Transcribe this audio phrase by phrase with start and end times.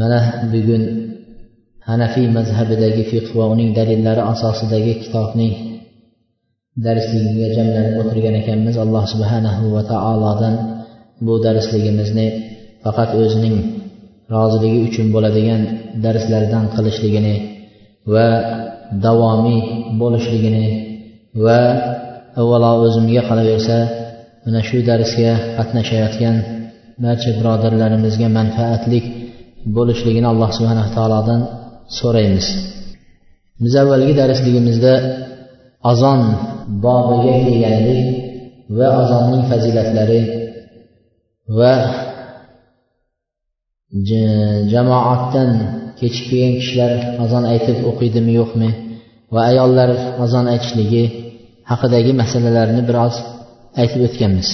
[0.00, 0.18] Mana
[0.52, 0.82] bugun
[1.88, 5.52] hanafiy mazhabidagi fiq va uning dalillari asosidagi kitobning
[6.86, 8.74] darsligiga jamlanib o'tirgan ekanmiz.
[8.84, 10.54] Alloh subhanahu va taolodan
[11.26, 12.26] bu darsligimizni
[12.84, 13.56] faqat o'zining
[14.34, 15.62] roziligi uchun bo'ladigan
[16.04, 17.34] darslardan qilishligini
[18.14, 18.26] va
[19.04, 19.60] davomiy
[20.00, 20.66] bo'lishligini
[21.44, 21.60] va
[22.40, 23.78] avvalo o'zimga qolaversa
[24.44, 26.36] mana shu darsga qatnashayotgan
[27.04, 29.04] barcha birodarlarimizga manfaatlik
[29.76, 31.40] bo'lishligini alloh subhana taolodan
[31.98, 32.46] so'raymiz.
[33.62, 34.94] Biz avvalgi darsligimizda
[35.90, 36.20] azon
[36.84, 38.00] bobiga kelgandik
[38.76, 40.20] va azonning fazilatlari
[41.58, 41.74] va
[44.72, 45.50] jamoatdan
[46.00, 46.92] kechib kelgan kishilar
[47.24, 48.70] azon aytib o'qiydimi yo'qmi
[49.34, 49.90] va ayollar
[50.24, 51.04] azon aytishligi
[51.70, 53.14] haqidagi masalalarni biroz
[53.80, 54.48] aytib o'tganmiz.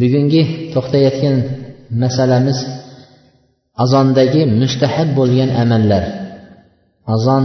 [0.00, 0.42] Bugungi
[0.74, 1.36] to'xtayotgan
[2.02, 2.58] masalamiz
[3.82, 6.04] azondagi mustahab bo'lgan amallar.
[7.14, 7.44] Azon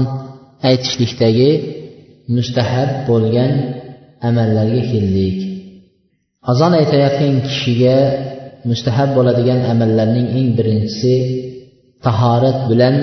[0.69, 1.51] aytishlikdagi
[2.35, 3.51] mustahab bo'lgan
[4.29, 5.37] amallarga keldik.
[6.51, 7.97] Azon aytayotgan kishiga
[8.69, 11.15] mustahab bo'ladigan amallarning eng birinchisi
[12.05, 12.95] tahorat bilan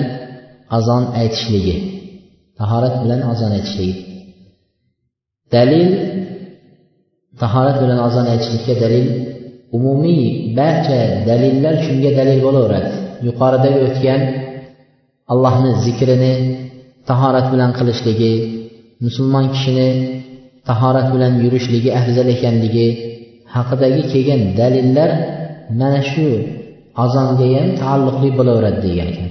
[0.77, 1.75] azon aytishligi.
[2.59, 3.95] Tahorat bilan azon aytishligi.
[5.53, 5.89] Dalil
[7.41, 9.07] tahorat bilan azon aytishlikka dalil
[9.77, 10.23] umumiy
[10.57, 13.02] barcha dalillar shunga dalil bo'laveradi.
[13.27, 14.21] Yuqoridagi o'tgan
[15.33, 16.33] allohni zikrini
[17.09, 18.33] tahorat bilan qilishligi
[19.05, 19.89] musulmon kishini
[20.69, 22.87] tahorat bilan yurishligi afzal ekanligi
[23.55, 25.09] haqidagi kelgan dalillar
[25.79, 26.27] mana shu
[27.03, 29.29] azonga ham taalluqli bo'laveradi degan ekan.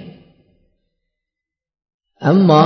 [2.31, 2.63] Ammo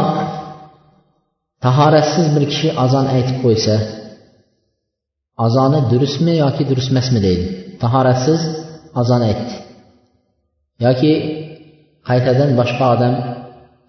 [1.65, 3.75] tahoratsiz bir kishi azon aytib qo'ysa
[5.47, 7.45] azoni durustmi yoki durust emasmi deydi.
[7.83, 8.41] Tahoratsiz
[9.01, 9.55] azon aytdi.
[10.85, 11.13] Yoki
[12.09, 13.15] qaytadan boshqa odam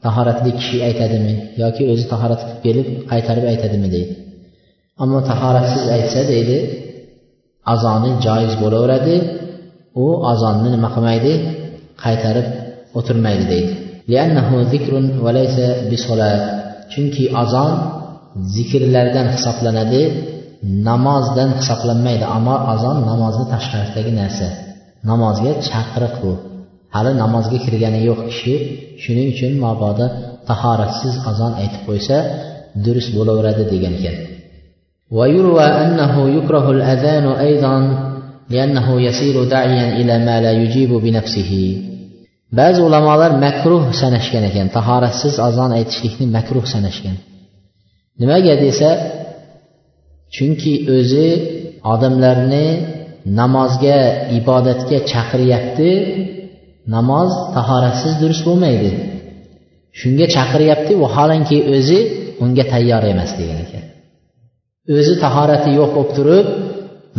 [0.06, 1.34] tahoratli kishi aytadimi?
[1.64, 4.14] Yoki o'zi tahorat qilib kelib qaytarib aytadimi deydi.
[5.03, 6.58] Ammo tahoratsiz aytsa deydi
[7.74, 9.16] azoni joiz bo'laveradi.
[10.03, 11.34] U azonni nima qilmaydi?
[12.03, 12.47] Qaytarib
[12.97, 13.72] o'tirmaydi deydi.
[16.94, 17.72] Chunki azon
[18.56, 20.02] zikrlardan hisoblanadi
[20.88, 22.26] namozdan hisoblanmaydi.
[22.38, 24.47] Ammo azon namozni tashqarisidagi narsa.
[25.09, 26.31] Namozga chaqiriq bu
[26.94, 28.55] hali namozga kirgani yo'q kishi
[29.03, 30.06] shuning uchun mabodo
[30.49, 32.16] tahoratsiz azon aytib qo'ysa
[32.84, 34.19] durust bo'laveradi degan ekan
[35.19, 37.77] ويروى أنه يكره الأذان أيضا
[38.50, 41.53] لأنه يسير داعيا إلى ما لا يجيب بنفسه
[42.59, 47.16] ba'zi ulamolar makruh sanashgan ekan tahoratsiz azon aytishlikni makruh sanashgan
[48.21, 48.91] nimaga desa
[50.34, 51.28] chunki o'zi
[51.93, 52.66] odamlarni
[53.41, 53.99] namozga
[54.38, 55.91] ibodatga chaqiryapti
[56.94, 58.91] namoz tahoratsiz durust bo'lmaydi
[60.00, 62.00] shunga chaqiryapti vaholanki o'zi
[62.44, 63.84] unga tayyor emas degan ekan
[64.99, 66.47] o'zi tahorati yo'q bo'lib turib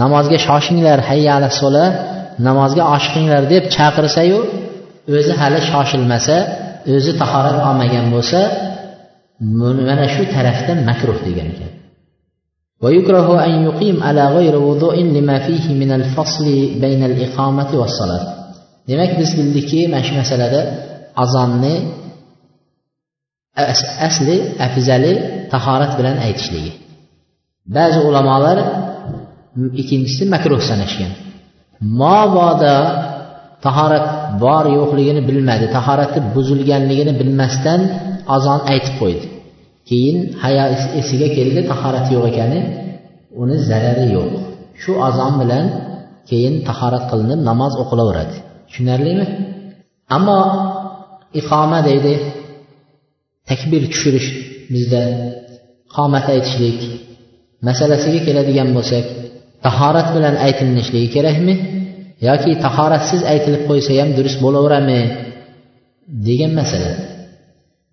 [0.01, 1.85] namozga shoshinglar hayya ala sola
[2.47, 4.39] namozga oshiqinglar deb chaqirsayu
[5.17, 6.37] o'zi hali shoshilmasa
[6.95, 8.39] o'zi tahorat olmagan bo'lsa
[9.89, 11.71] mana shu tarafdan makruh degan ekan
[12.83, 16.45] ويكره أن يقيم على غير وضوء لما فيه من الفصل
[16.83, 18.36] بين الإقامة والصلاة
[18.88, 20.60] demak biz bildikki mana shu masalada
[21.22, 21.74] azonni
[24.08, 25.12] asli afzali
[25.52, 26.72] tahorat bilan aytishligi.
[27.76, 28.58] Ba'zi ulamolar
[29.80, 31.12] ikkinchisi makruh sanashgan.
[32.00, 32.76] Mobodo
[33.64, 34.06] tahorat
[34.42, 37.80] bor yo'qligini bilmadi tahorati buzilganligini bilmasdan
[38.36, 39.26] azon aytib qo'ydi.
[39.88, 40.64] Keyin hayo
[41.00, 42.60] esiga keldi tahorati yo'q ekani
[43.42, 44.30] uni zarari yo'q.
[44.82, 45.64] Shu azon bilan
[46.30, 48.36] keyin tahorat qilinib namoz o'qilaveradi.
[48.68, 49.26] Tushunarlimi
[50.16, 50.40] ammo
[51.40, 52.14] iqoma deydi
[53.50, 54.28] takbir tushirish
[54.72, 55.02] bizda
[55.96, 56.80] qomat aytishlik
[57.68, 59.06] masalasiga keladigan bo'lsak
[59.64, 61.54] tahorat bilan aytilinishligi kerakmi?
[62.28, 65.02] Yoki tahoratsiz aytilib qo'ysa ham durust bo'laveradimi
[66.26, 66.92] degan masala.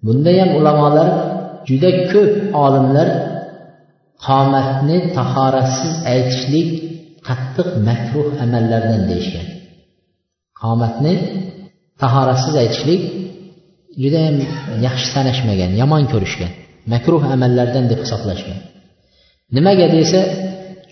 [0.05, 1.09] Bunda ham ulamolar
[1.69, 2.33] juda ko'p
[2.65, 3.09] olimlar
[4.25, 6.69] qomatni tahoratsiz aytishlik
[7.27, 9.47] qattiq makruh amallardan deyishgan.
[10.65, 11.13] Qomatni
[12.01, 13.01] tahoratsiz aytishlik
[14.03, 14.37] judayam
[14.85, 16.51] yaxshi sanashmagan yomon ko'rishgan
[16.93, 18.59] makruh amallardan deb hisoblashgan.
[19.55, 20.21] Nimaga desa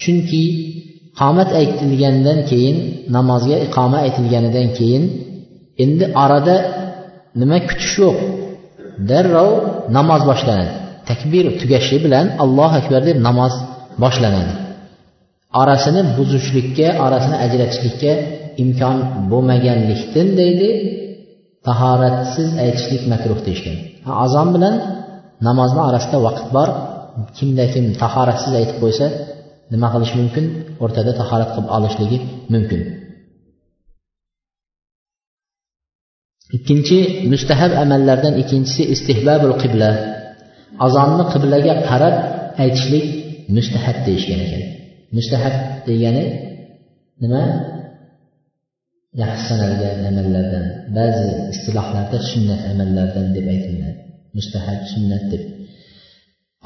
[0.02, 0.44] chunki
[1.20, 2.78] qomat aytilgandan keyin
[3.16, 5.04] namozga iqoma aytilganidan keyin
[5.84, 6.56] endi orada
[7.42, 8.18] nima kutish yo'q.
[9.10, 9.52] Darrov
[9.98, 10.74] namoz boshlanadi.
[11.10, 13.54] Takbir tugashi bilan allohu akbar deb namoz
[14.04, 14.54] boshlanadi.
[15.62, 18.12] Orasini buzishlikka orasini ajratishlikka
[18.64, 18.98] imkon
[19.32, 20.70] bo'lmaganlikdan deydi.
[21.68, 23.78] Tahoratsiz aytishlik makruh deyishgan.
[24.26, 24.76] Azon bilan
[25.48, 26.70] namozni orasida vaqt bor.
[27.38, 29.06] Kimda kim tahoratsiz aytib qo'ysa
[29.74, 30.46] nima qilish mumkin?
[30.84, 32.18] O'rtada tahorat qilib olishligi
[32.54, 32.82] mumkin.
[36.58, 36.98] Ikkinchi
[37.32, 39.90] mustahab amallardan ikkinchisi istihbabul qibla.
[40.86, 42.16] Azonni qiblaga qarab
[42.64, 43.06] aytishlik
[43.56, 44.64] mustahab deyishgan ekan.
[45.18, 45.56] Mustahab
[45.88, 46.24] degani
[47.24, 47.44] nima?
[49.22, 50.66] Yaxshi sanalgan amallardan
[50.98, 54.04] ba'zi istilohlarda sunnat amallardan deb aytiladi
[54.38, 55.44] mustahab sunnat deb.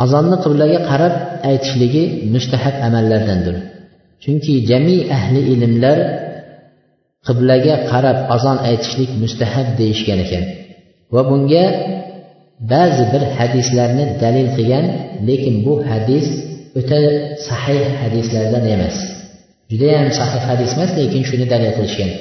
[0.03, 1.15] Azonni qiblaga qarab
[1.49, 2.03] aytishligi
[2.35, 3.55] mustahab amallardandir.
[4.23, 5.97] Chunki jami ahli ilmlar
[7.27, 10.43] qiblaga qarab azon aytishlik mustahab deyishgan ekan.
[11.13, 11.65] Va bunga
[12.73, 14.85] ba'zi bir hadislarni dalil qilgan
[15.27, 16.27] lekin bu hadis
[16.79, 16.99] o'ta
[17.47, 18.97] sahih hadislardan emas.
[19.71, 22.11] Judayam sahih hadis emas lekin shuni dalil qilishgan.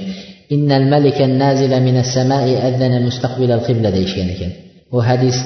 [0.55, 4.51] Innal malikan nazila minas samai azzana mustaqbilal qibla deyishgan ekan.
[4.91, 5.37] Bu hadis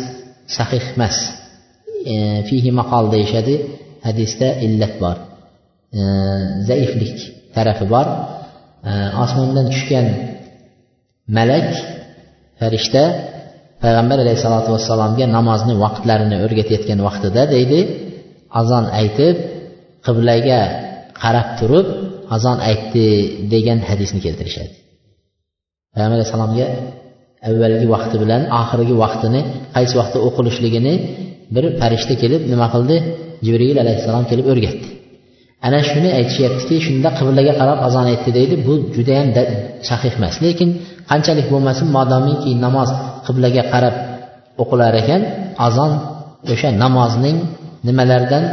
[0.56, 1.16] sahih emas.
[2.12, 2.14] E,
[2.48, 3.54] fihi maqol deyishadi.
[4.06, 5.16] Hadisda illat bor.
[5.98, 6.00] E,
[6.68, 7.16] zaiflik
[7.56, 8.06] tarafi bor.
[8.88, 8.92] E,
[9.24, 10.06] osmondan tushgan
[11.36, 11.68] malak
[12.60, 13.04] farishta
[13.82, 17.80] payg'ambar alayhissalotu vassalomga namozni vaqtlarini o'rgatayotgan vaqtida deydi
[18.60, 19.36] azon aytib
[20.06, 20.60] qiblaga
[21.22, 21.86] qarab turib
[22.36, 23.04] azon aytdi
[23.52, 24.72] degan hadisni keltirishadi.
[25.92, 26.66] Payg'ambar alayhissalomga
[27.48, 29.40] avvalgi vaqti bilan oxirgi vaqtini
[29.76, 30.94] qaysi vaqtda o'qilishligini
[31.54, 32.96] bir farishta kelib nima qildi?
[33.46, 34.88] Jibril alayhissalom kelib o'rgatdi.
[35.66, 39.28] Ana shuni aytishyaptiki shunda qiblaga qarab azon aytdi deydi bu judayam
[39.88, 40.34] sahih emas.
[40.44, 40.68] Lekin
[41.10, 42.90] qanchalik bo'lmasin modomiki namoz
[43.26, 43.94] qiblaga qarab
[44.62, 45.20] o'qilar ekan
[45.66, 45.92] azon
[46.52, 47.36] o'sha namozning
[47.86, 48.44] nimalardan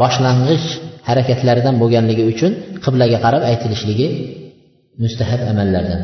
[0.00, 0.66] boshlang'ich
[1.09, 2.51] harakatlaridan bo'lganligi uchun
[2.85, 4.07] qiblaga qarab aytilishligi
[5.03, 6.01] mustahab amallardan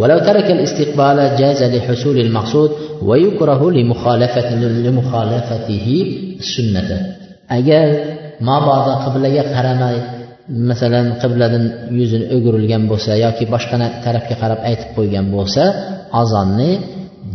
[0.00, 2.70] ولو ترك الاستقبال جاز لحصول المقصود
[3.08, 4.54] ويكره لمخالفة
[4.86, 5.86] لمخالفته
[6.42, 6.90] السنة
[7.58, 7.86] agar
[8.48, 9.96] mabodo qiblaga qaramay
[10.70, 11.64] masalan qibladan
[11.98, 15.62] yuzini o'girilgan bo'lsa yoki boshqa tarafga qarab aytib qo'ygan bo'lsa
[16.22, 16.70] azonni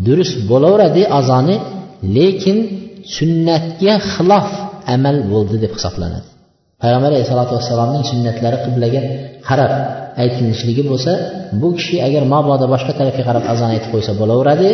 [0.05, 1.55] durust bo'laveradi azoni
[2.17, 2.57] lekin
[3.15, 4.47] sunnatga xilof
[4.95, 6.27] amal bo'ldi deb hisoblanadi
[6.82, 9.00] Payg'ambar alayhisalotu vassalomning sunnatlari qiblaga
[9.48, 9.72] qarab
[10.22, 11.12] aytilishligi bo'lsa
[11.60, 14.68] bu kishi agar mabodo boshqa tarafga qarab azon aytib qo'ysa bo'laveradi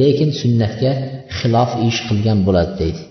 [0.00, 0.90] lekin sunnatga
[1.38, 3.02] xilof ish qilgan bo'ladi deydi.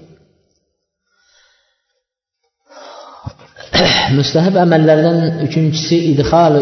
[4.17, 6.59] Mustahab amallardan uchinchisi idholu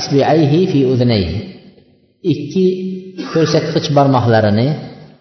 [0.00, 1.38] isbiayhi fi udnayhi
[2.32, 2.66] ikki
[3.32, 4.68] ko'rsatkich barmoqlarini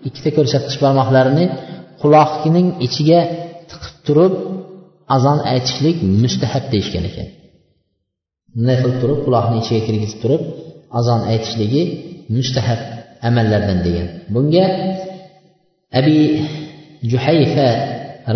[0.07, 1.45] ikkita ko'rsatkich barmoqlarini
[2.01, 3.19] quloqning ichiga
[3.69, 4.33] tiqib turib
[5.15, 7.27] azon aytishlik mustahab deyishgan ekan.
[8.53, 10.41] Bunday qilib turib quloqni ichiga kirgizib turib
[11.00, 11.83] azon aytishligi
[12.38, 12.81] mustahab
[13.27, 14.07] amallardan degan.
[14.33, 14.65] Bunga
[16.00, 16.17] abi
[17.12, 17.67] juhayfa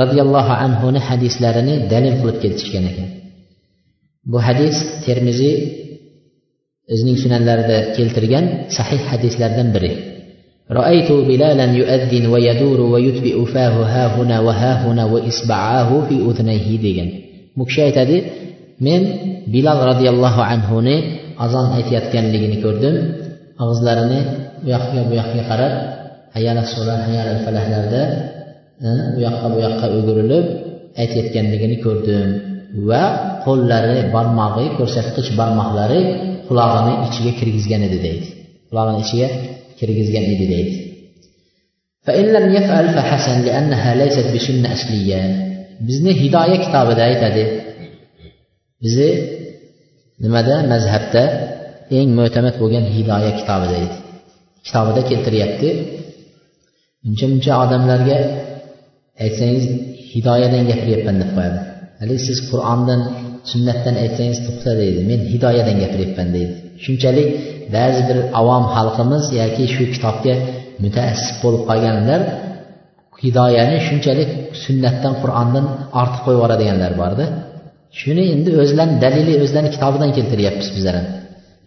[0.01, 3.09] roziyallohu anhuni hadislarini dalil qilib keltirishgan ekan.
[4.31, 5.55] Bu hadis termiziy
[6.93, 8.45] o'zining sunanlarida keltirgan
[8.77, 9.91] sahih hadislardan biri.
[10.70, 17.08] رأيت بلالا يؤذن ويدور ويتبئ فاه ها هنا وها هنا وإصبعاه في أذنيه degan
[17.56, 18.16] bu kishi aytadi
[18.86, 19.02] men
[19.52, 20.96] bilal roziyallohu anhuni
[21.44, 22.96] azon aytayotganligini ko'rdim
[23.62, 24.20] og'izlarini
[24.64, 25.72] u yoqqa bu yoqqa qarab
[26.36, 28.02] hayala solar hayala falahlarda
[29.16, 30.46] u yoqqa bu yoqqa o'girilib
[31.02, 32.28] aytayotganligini ko'rdim
[32.88, 33.04] va
[33.46, 36.00] qo'llari barmog'i ko'rsatkich barmoqlari
[36.48, 38.26] qulog'ini ichiga kirgizgan edi deydi
[38.68, 39.28] qulog'ini ichiga
[39.79, 40.73] kirgizgan edi deydi.
[45.87, 47.43] Bizni hidoya kitobida aytadi.
[48.83, 49.09] Bizni
[50.23, 50.55] nimada?
[50.73, 51.23] Mazhabda
[51.97, 53.97] eng mo'tamad bo'lgan hidoya kitobida edi
[54.67, 55.69] kitobida keltiryapti.
[57.07, 58.17] Uncha muncha odamlarga
[59.23, 59.65] aytsangiz
[60.13, 61.59] hidoyadan gapiryapman deb qo'yadi.
[62.01, 63.01] Haligi siz qur'ondan
[63.51, 64.99] sunnatdan aytsangiz to'xta deydi.
[65.09, 66.53] Men hidoyadan gapiryapman deydi.
[66.83, 67.29] Shunchalik
[67.75, 70.33] ba'zi bir avom xalqimiz yoki shu kitobga
[70.83, 72.21] mutaassib bo'lib qolganlar
[73.23, 74.29] hidoyani shunchalik
[74.63, 75.65] sunnatdan qur'ondan
[76.01, 77.25] ortiq qo'yib yuboradiganlar borda
[77.99, 81.07] shuni endi o'zlarini dalili o'zlarini kitobidan keltiryapmiz bizlar ham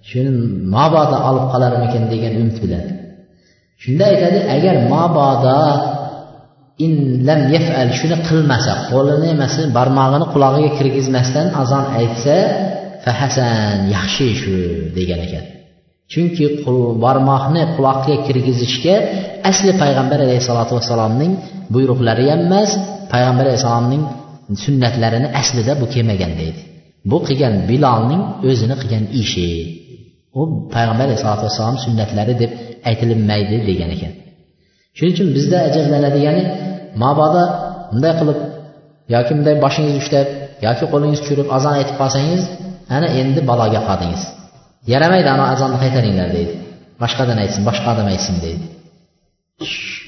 [0.08, 0.30] shuni
[0.74, 2.84] mabodo olib qolarmikin degan umid bilan.
[3.82, 5.60] Shunda aytadi agar mabodo
[6.84, 6.92] in
[7.28, 12.36] lam yafal shuni qilmasa qo'lini emas barmog'ini qulog'iga kirgizmasdan azon aytsa
[13.04, 14.54] fahasan yaxshi shu
[14.96, 15.44] degan ekan.
[16.12, 16.44] Chunki
[17.04, 18.96] barmoqni quloqqa kirgizishga
[19.50, 21.32] asli payg'ambar alayhissalotu vassalomning
[21.74, 22.70] buyruqlari ham emas
[23.12, 24.02] payg'ambar alayhissalomning
[24.64, 26.60] sunnatlarini aslida bu kelmagan deydi.
[27.10, 29.48] Bu qilgan bilolning o'zini qilgan ishi.
[30.40, 30.42] U
[30.74, 32.50] payg'ambar alayhisalotu vassalom sunnatlari deb
[32.88, 34.12] aytilinmaydi degan ekan.
[34.96, 36.36] Shuning uchun bizda ajablanadigan
[37.02, 37.44] mabodo
[37.90, 38.38] bunday qilib
[39.14, 40.28] yoki bunday boshingiz ushlab
[40.66, 42.42] yoki qo'lingiz tushirib azon aytib qolsangiz
[42.96, 44.22] ana endi baloga qoldingiz.
[44.92, 46.54] Yaramaydi ana azonni qaytaringlar deydi.
[47.02, 48.64] Boshqadan aytsin boshqa odam aytsin deydi.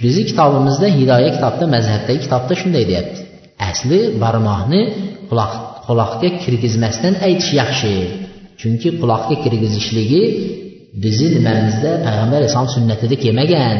[0.02, 3.20] Bizni kitobimizda hidoya kitobda mazhabdagi kitobda shunday deyapti.
[3.70, 4.80] Asli barmoqni
[5.30, 5.52] quloq
[5.86, 7.94] quloqqa kirgizmasdan aytish yaxshi.
[8.60, 10.22] Chunki quloqqa kirgizishligi
[11.04, 13.76] bizni nimamizda payg'ambar alayhisalom sunnatida kelmagan.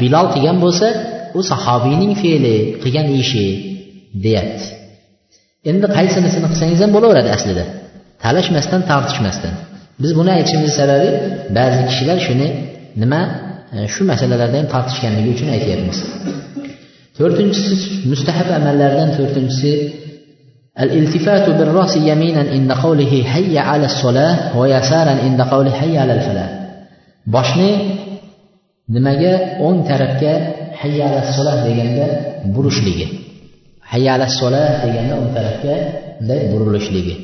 [0.00, 0.86] Bilol qilgan bo'lsa
[1.38, 3.46] u sahobiyning fe'li qilgan ishi
[4.24, 4.66] deyapti.
[5.70, 7.64] Endi qaysinisini qilsangiz ham bo'laveradi aslida.
[8.23, 9.53] talashmasdan tortishmasdan
[10.03, 11.09] biz buni aytishimiz sababi
[11.57, 12.47] ba'zi kishilar shuni
[13.01, 13.21] nima
[13.75, 15.97] e, shu masalalarda ham tortishganligi uchun aytyapmiz
[17.17, 17.75] to'rtinchisi
[18.11, 19.73] mustahab amallardan to'rtinchisi
[20.83, 26.49] الالتفات بالرأس يمينا عند قوله حي على الصلاة ويسارا عند قوله حي على الفلاح
[27.35, 27.71] boshni
[28.93, 29.33] nimaga
[29.65, 30.33] o'ng tarafga
[30.81, 32.05] hayya ala solah deganda
[32.53, 33.05] burishligi
[33.91, 35.75] hayya ala solah deganda o'ng tarafga
[36.19, 37.15] bunday burilishligi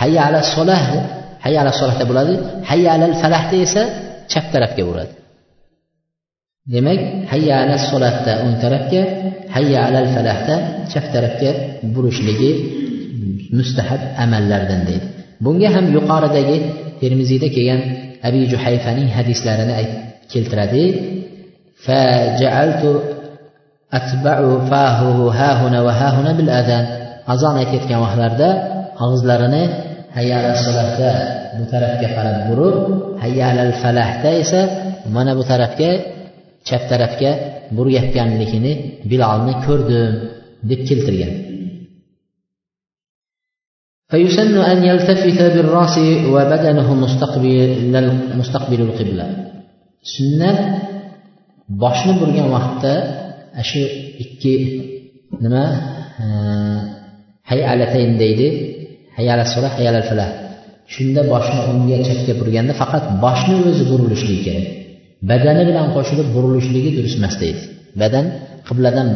[0.00, 0.80] hayya ala solah
[1.44, 2.34] hayya ala solahda bo'ladi.
[2.70, 3.82] Hayya alal falahda esa
[4.32, 5.14] chap tarafga uradi
[6.72, 7.00] demak
[7.32, 9.02] hayya ala solatda o'ng tarafga
[9.56, 10.54] hayya alal falahda
[10.92, 11.50] chap tarafga
[11.94, 12.50] burishligi
[13.58, 15.06] mustahab amallardan deydi.
[15.44, 16.56] Bunga ham yuqoridagi
[17.00, 17.80] termiziyda kelgan
[18.28, 19.74] abi juhayfaning hadislarini
[20.32, 20.84] keltiradi.
[27.32, 28.48] Azon aytayotgan vaqtlarda
[29.04, 29.62] og'izlarini
[30.17, 31.09] hayyala solatda
[31.57, 32.75] bu tarafga qarab burib
[33.23, 34.61] hayyalal falahda esa
[35.15, 35.89] mana bu tarafga
[36.67, 37.31] chap tarafga
[37.75, 38.73] burayotganligini
[39.09, 40.11] bilolni ko'rdim
[40.69, 41.33] deb keltirgan
[44.11, 45.95] فيسن أن يلتفت بالرأس
[46.33, 47.55] وبدنه مستقبل
[48.39, 49.25] مستقبل القبلة
[50.15, 50.57] sunnat
[51.81, 52.93] boshni burgan vaqtda
[53.69, 53.81] shu
[54.23, 54.53] ikki
[55.43, 55.63] nima
[57.49, 58.47] hayalatayn deydi
[59.18, 60.28] Hayala sura hayala falah
[60.94, 64.66] shunda boshni o'ngga chapga burganda faqat boshni o'zi burilishligi kerak.
[65.30, 67.60] Badani bilan qo'shilib burilishligi durust emas deydi.
[68.02, 68.26] Badan
[68.68, 69.08] qibladan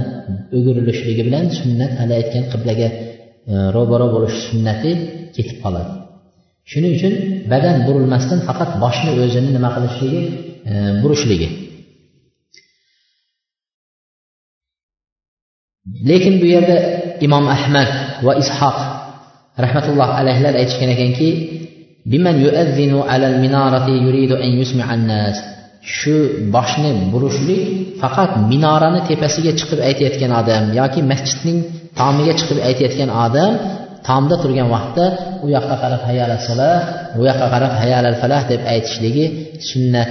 [0.57, 2.89] o'girilishligi bilan sunnat hali aytgan qiblaga
[3.53, 4.91] e, ro'baro bo'lish sunnati
[5.37, 5.93] ketib qoladi.
[6.71, 7.15] Shuning uchun
[7.53, 10.21] badan burilmasdan faqat boshni o'zini nima qilishligi
[10.71, 11.49] e, burishligi.
[16.11, 16.77] Lekin bu yerda
[17.27, 17.91] imom ahmad
[18.27, 18.79] va ishoq
[19.67, 21.29] rahmatulloh alayhilar aytishgan ekanki
[22.13, 25.37] biman yuazzinu alal minorati yuridu an yusmi'an nas
[25.97, 26.15] shu
[26.55, 27.63] boshni burishlik
[28.03, 31.59] faqat minorani tepasiga chiqib aytayotgan odam yoki masjidning
[32.01, 33.53] tomiga chiqib aytayotgan odam
[34.09, 35.05] tomda turgan vaqtda
[35.45, 36.77] u yoqqa qarab hayal solah
[37.17, 39.25] bu yoqqa qarab hayal falah deb aytishligi
[39.71, 40.11] sunnat.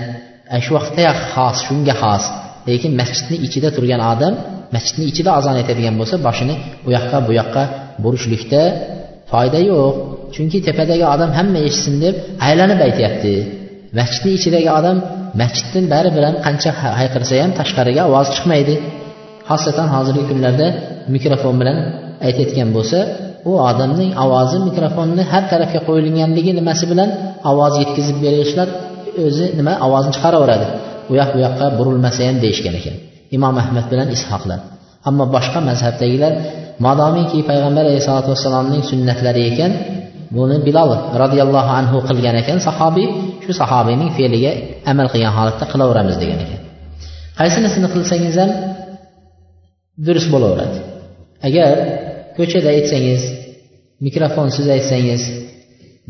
[0.65, 2.23] Shu vaqtdayoq xos shunga xos.
[2.67, 4.33] Lekin masjidni ichida turgan odam
[4.75, 6.55] masjidni ichida azon aytadigan bo'lsa boshini
[6.87, 7.63] u yoqqa bu yoqqa
[8.03, 8.61] burishlikda
[9.31, 9.93] foyda yo'q
[10.35, 12.15] chunki tepadagi odam hamma eshitsin deb
[12.47, 13.33] aylanib aytyapti.
[13.99, 14.97] Masjidni ichidagi odam
[15.41, 18.75] masjiddan bari bilan qancha hayqirsa ham tashqariga ovoz chiqmaydi.
[19.49, 20.67] Xosatan hozirgi kunlarda
[21.15, 21.77] mikrofon bilan
[22.27, 22.99] aytayotgan bo'lsa
[23.49, 27.09] u odamning ovozi mikrofonni har tarafga qo'yilganligi nimasi bilan
[27.51, 28.67] ovoz yetkazib berishlar
[29.25, 30.67] o'zi nima ovozini chiqaraveradi.
[31.11, 32.95] U yoq bu yoqqa burilmasa ham deyishgan ekan.
[33.37, 34.59] Imom ahmad bilan ishoqlar.
[35.09, 36.33] Ammo boshqa mazhabdagilar
[36.85, 39.71] madomiki payg'ambar alayhisalotu vassalomning sunnatlari ekan
[40.37, 40.89] buni bilol
[41.21, 43.07] roziyallohu anhu qilgan ekan sahobiy
[43.43, 44.51] shu sahobiyning fe'liga
[44.91, 46.59] amal qilgan holatda qilaveramiz degan ekan.
[47.39, 48.51] Qaysinisini qilsangiz ham
[50.05, 50.79] durust bo'laveradi.
[51.47, 51.69] Agar
[52.37, 53.21] ko'chada aytsangiz
[54.05, 55.21] mikrofonsiz aytsangiz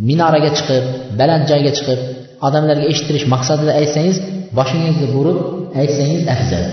[0.10, 0.84] minoraga chiqib
[1.20, 2.00] baland joyga chiqib
[2.48, 4.18] odamlarga eshittirish maqsadida aytsangiz
[4.58, 5.40] boshingizni burib
[5.82, 6.66] aytsangiz afzal.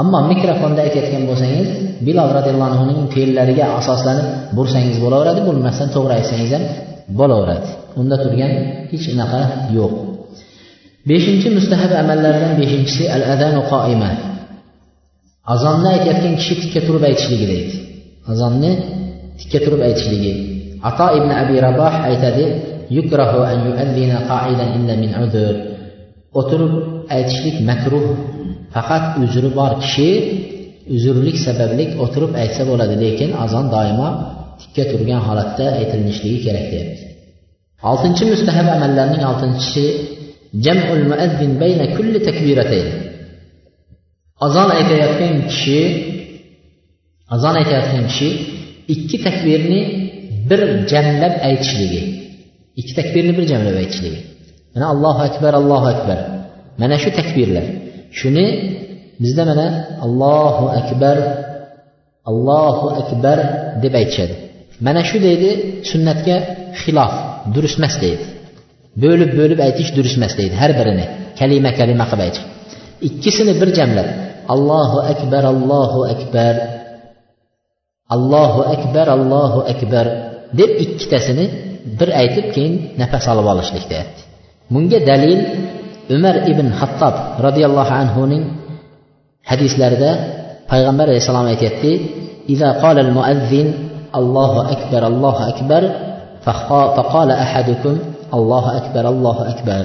[0.00, 1.68] Ammo mikrofonda aytayotgan bo'lsangiz
[2.06, 6.64] bilol roziyallohu anhuning fe'llariga asoslanib bursangiz bo'laveradi bo'lmasdan to'g'ri aytsangiz ham
[7.18, 7.68] bo'laveradi.
[8.00, 8.52] Unda turgan
[8.90, 9.40] hech unaqa
[9.76, 9.92] yo'q.
[11.10, 14.10] Beshinchi mustahab amallardan beshinchisi al adanu qoima
[15.54, 17.74] azonni aytayotgan kishi tikka turib aytishligi deydi
[18.32, 18.70] azonni
[19.40, 20.32] tikka turib aytishligi
[20.88, 22.44] ato ibn abi raboh aytadi
[22.96, 25.54] yukrahu an yu'addina qa'idan illa min uzr.
[26.40, 26.74] O'tirib
[27.16, 28.06] aytishlik makruh.
[28.74, 30.10] Faqat uzri bor kishi
[30.94, 34.08] uzrlik sabablik o'tirib aytsa bo'ladi lekin azon doimo
[34.60, 37.04] tikka turgan holatda aytilinishligi kerak deyapti.
[37.90, 39.84] Oltinchi mustahab amallarning oltinchisi
[40.64, 42.88] jamul muazzin bayna kulli takbiratayn.
[44.46, 45.80] Azon aytayotgan kishi
[47.34, 48.28] azon aytayotgan kishi
[48.94, 49.80] ikki takbirni
[50.48, 50.60] bir
[50.92, 52.02] jamlab aytishligi
[52.80, 54.20] ikki takbirni bir jamlab aytishligi.
[54.72, 56.18] Mana allohu akbar allohu akbar.
[56.80, 57.66] Mana shu takbirlar.
[58.18, 58.46] Shuni
[59.22, 59.66] bizda mana
[60.06, 61.16] allohu akbar
[62.30, 63.38] allohu akbar
[63.82, 64.34] deb aytishadi.
[64.86, 65.50] Mana shu deydi
[65.90, 66.36] sunnatga
[66.82, 67.12] xilof
[67.54, 68.24] durust emas deydi.
[69.02, 71.04] Bo'lib bo'lib aytish durust emas deydi har birini
[71.40, 72.44] kalima kalima qilib aytish.
[73.08, 74.08] İkkisini bir jamlab
[74.54, 76.54] allohu akbar allohu akbar
[78.14, 80.06] allohu akbar allohu akbar
[80.58, 81.46] deb ikkitasini
[81.98, 84.20] bir aytib keyin nafas olib olishlik deyapti.
[84.72, 85.40] Bunga dalil
[86.15, 88.43] umar ibn hattob roziyallohu anhuning
[89.49, 90.11] hadislarida
[90.71, 91.93] payg'ambar alayhissalom aytyapti
[92.49, 93.67] إذا قال المؤذن
[94.15, 95.83] الله أكبر الله أكبر
[96.97, 97.97] فقال أحدكم
[98.33, 99.83] الله أكبر الله أكبر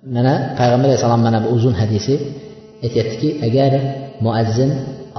[0.00, 2.14] mana payg'ambar alayhissalom mana bu uzun hadisi
[2.80, 3.72] aytyaptiki agar
[4.24, 4.70] muazzin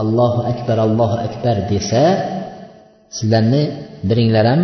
[0.01, 2.03] allohu akbar allohu akbar desa
[3.17, 3.63] sizlarni
[4.09, 4.61] biringlar ham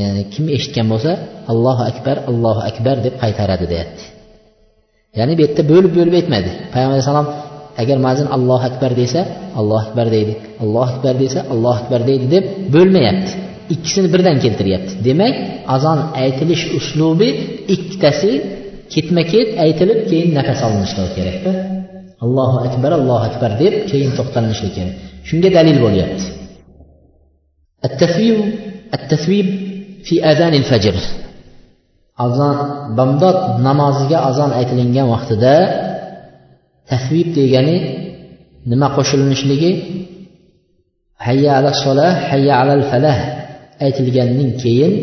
[0.00, 1.12] ya'ni kim eshitgan bo'lsa
[1.52, 4.04] allohu akbar allohu akbar deb qaytaradi deyapti
[5.18, 7.28] ya'ni bu yerda bo'lib bo'lib aytmadi payg'ambar alayhissalom
[7.82, 9.20] agar muazzin allohu akbar desa
[9.60, 13.32] allohu akbar deydi allohu akbar desa allohu akbar deydi deb bo'lmayapti
[13.74, 15.34] ikkisini birdan keltiryapti demak
[15.76, 17.28] azon aytilish uslubi
[17.74, 18.30] ikkitasi
[18.92, 21.50] ketma ket aytilib keyin nafas olinishligi kerakda
[22.24, 24.94] allohu akbar allohu akbar deb keyin to'xtalinishligi kerak
[25.28, 26.26] shunga dalil bo'lyapti
[27.88, 28.38] التثويب
[28.96, 29.46] التثويب
[30.06, 30.94] في أذان الفجر
[32.25, 32.57] azon
[32.97, 33.37] bamdod
[33.67, 35.55] namoziga azon aytilingan vaqtida
[36.89, 37.77] tahvib degani
[38.71, 39.71] nima qo'shilinishligi
[41.25, 43.17] hayya ala solah hayya alal falah
[43.85, 44.93] aytilgandan keyin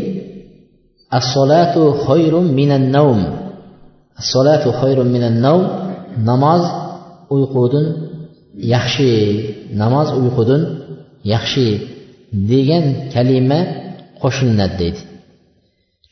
[1.18, 3.20] as-solatu xoyrun minan navm
[4.20, 5.64] as-solatu xoyrun minan navm
[6.28, 6.62] namoz
[7.34, 7.86] uyqudan
[8.74, 9.10] yaxshi
[9.80, 10.62] namoz uyqudan
[11.32, 11.66] yaxshi
[12.50, 13.60] degan kalima
[14.22, 15.00] qo'shilinadi deydi.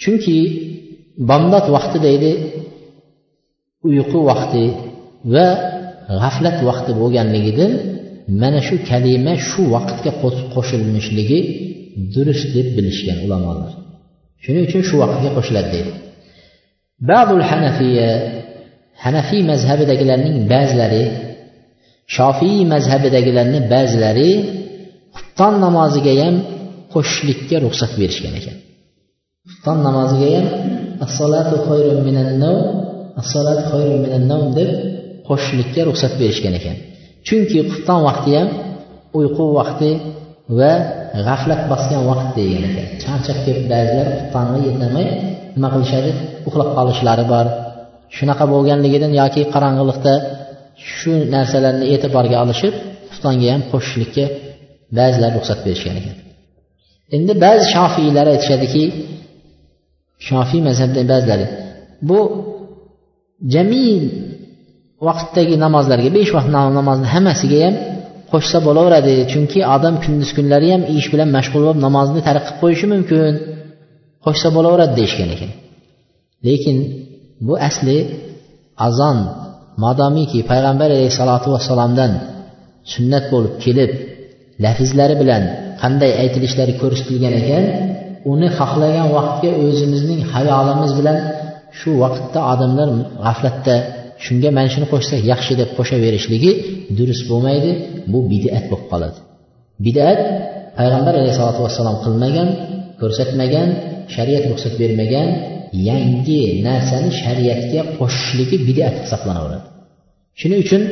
[0.02, 0.38] Chunki
[1.30, 2.32] bomdod vaqti deydi
[3.88, 4.64] uyqu vaqti
[5.34, 5.46] va
[6.22, 7.72] g'aflat vaqti bo'lganligidan
[8.42, 10.10] mana shu kalima shu vaqtga
[10.54, 11.40] qo'shilinishligi
[12.14, 13.72] durust deb bilishgan ulamolar.
[14.44, 15.92] Shuning uchun shu vaqtga qo'shiladi deydi.
[17.08, 18.08] Badul hanafiya
[19.04, 21.04] hanafiy mazhabidagilarning ba'zilari
[22.16, 24.30] shofiy mazhabidagilarni ba'zilari
[25.16, 26.36] xufton namoziga ham
[26.94, 28.56] qo'shishlikka ruxsat berishgan ekan.
[29.48, 30.46] Xufton namoziga ham
[31.06, 32.60] assolatu xoyrun minan nawm
[33.22, 34.70] assolatu xoyrun minan nawm deb
[35.28, 36.76] qo'shishlikka ruxsat berishgan ekan.
[37.26, 38.48] Chunki xufton vaqti ham
[39.18, 39.90] uyqu vaqti
[40.58, 40.72] va
[41.26, 42.86] g'aflat bosgan vaqt degan ekan.
[43.02, 45.06] Charchab kelib ba'zilar xuftonga yetolmay
[45.54, 46.10] nima qilishadi?
[46.48, 47.46] Uxlab qolishlari bor.
[48.16, 50.14] Shunaqa bo'lganligidan yoki qorong'ilikda
[50.94, 52.74] shu narsalarni e'tiborga olishib
[53.10, 54.24] xuftonga ham qo'shishlikka
[54.98, 56.16] ba'zilar ruxsat berishgan ekan.
[57.16, 58.82] Endi ba'zi shofiylar aytishadiki
[60.28, 61.46] shofiy mazhabdan ba'zilari
[62.08, 62.18] bu
[63.54, 64.02] jamil
[65.06, 66.48] vaqtdagi namozlarga besh vaqt
[66.78, 67.74] namozni hammasiga ham
[68.32, 72.86] qo'shsa bo'laveradi chunki odam kunduz kunlari ham ish bilan mashg'ul bo'lib namozni tark qilib qo'yishi
[72.94, 73.32] mumkin.
[74.24, 75.50] Qo'shsa bo'laveradi deyishgan ekan.
[76.46, 76.76] Lekin
[77.46, 77.98] bu asli
[78.86, 79.18] azon
[79.84, 82.12] modomiki payg'ambar alayhissalotu vassalomdan
[82.92, 83.90] sunnat bo'lib kelib
[84.64, 85.42] lafzlari bilan
[85.82, 87.64] qanday aytilishlari ko'rsatilgan ekan
[88.32, 91.18] uni xohlagan vaqtga o'zimizning hayolimiz bilan
[91.78, 92.88] shu vaqtda odamlar
[93.24, 93.74] g'aflatda
[94.24, 96.52] shunga mana shuni qo'shsak yaxshi deb qo'shaverishligi
[96.98, 97.70] durust bo'lmaydi
[98.12, 99.18] bu bidat bo'lib qoladi.
[99.86, 100.18] Bidat
[100.78, 102.48] payg'ambar alayhisalotu vassalom qilmagan
[103.00, 103.68] ko'rsatmagan
[104.14, 105.28] shariat ruxsat bermagan
[105.88, 109.66] yangi narsani shariatga qo'shishligi bidat hisoblanaveradi
[110.40, 110.82] shuning uchun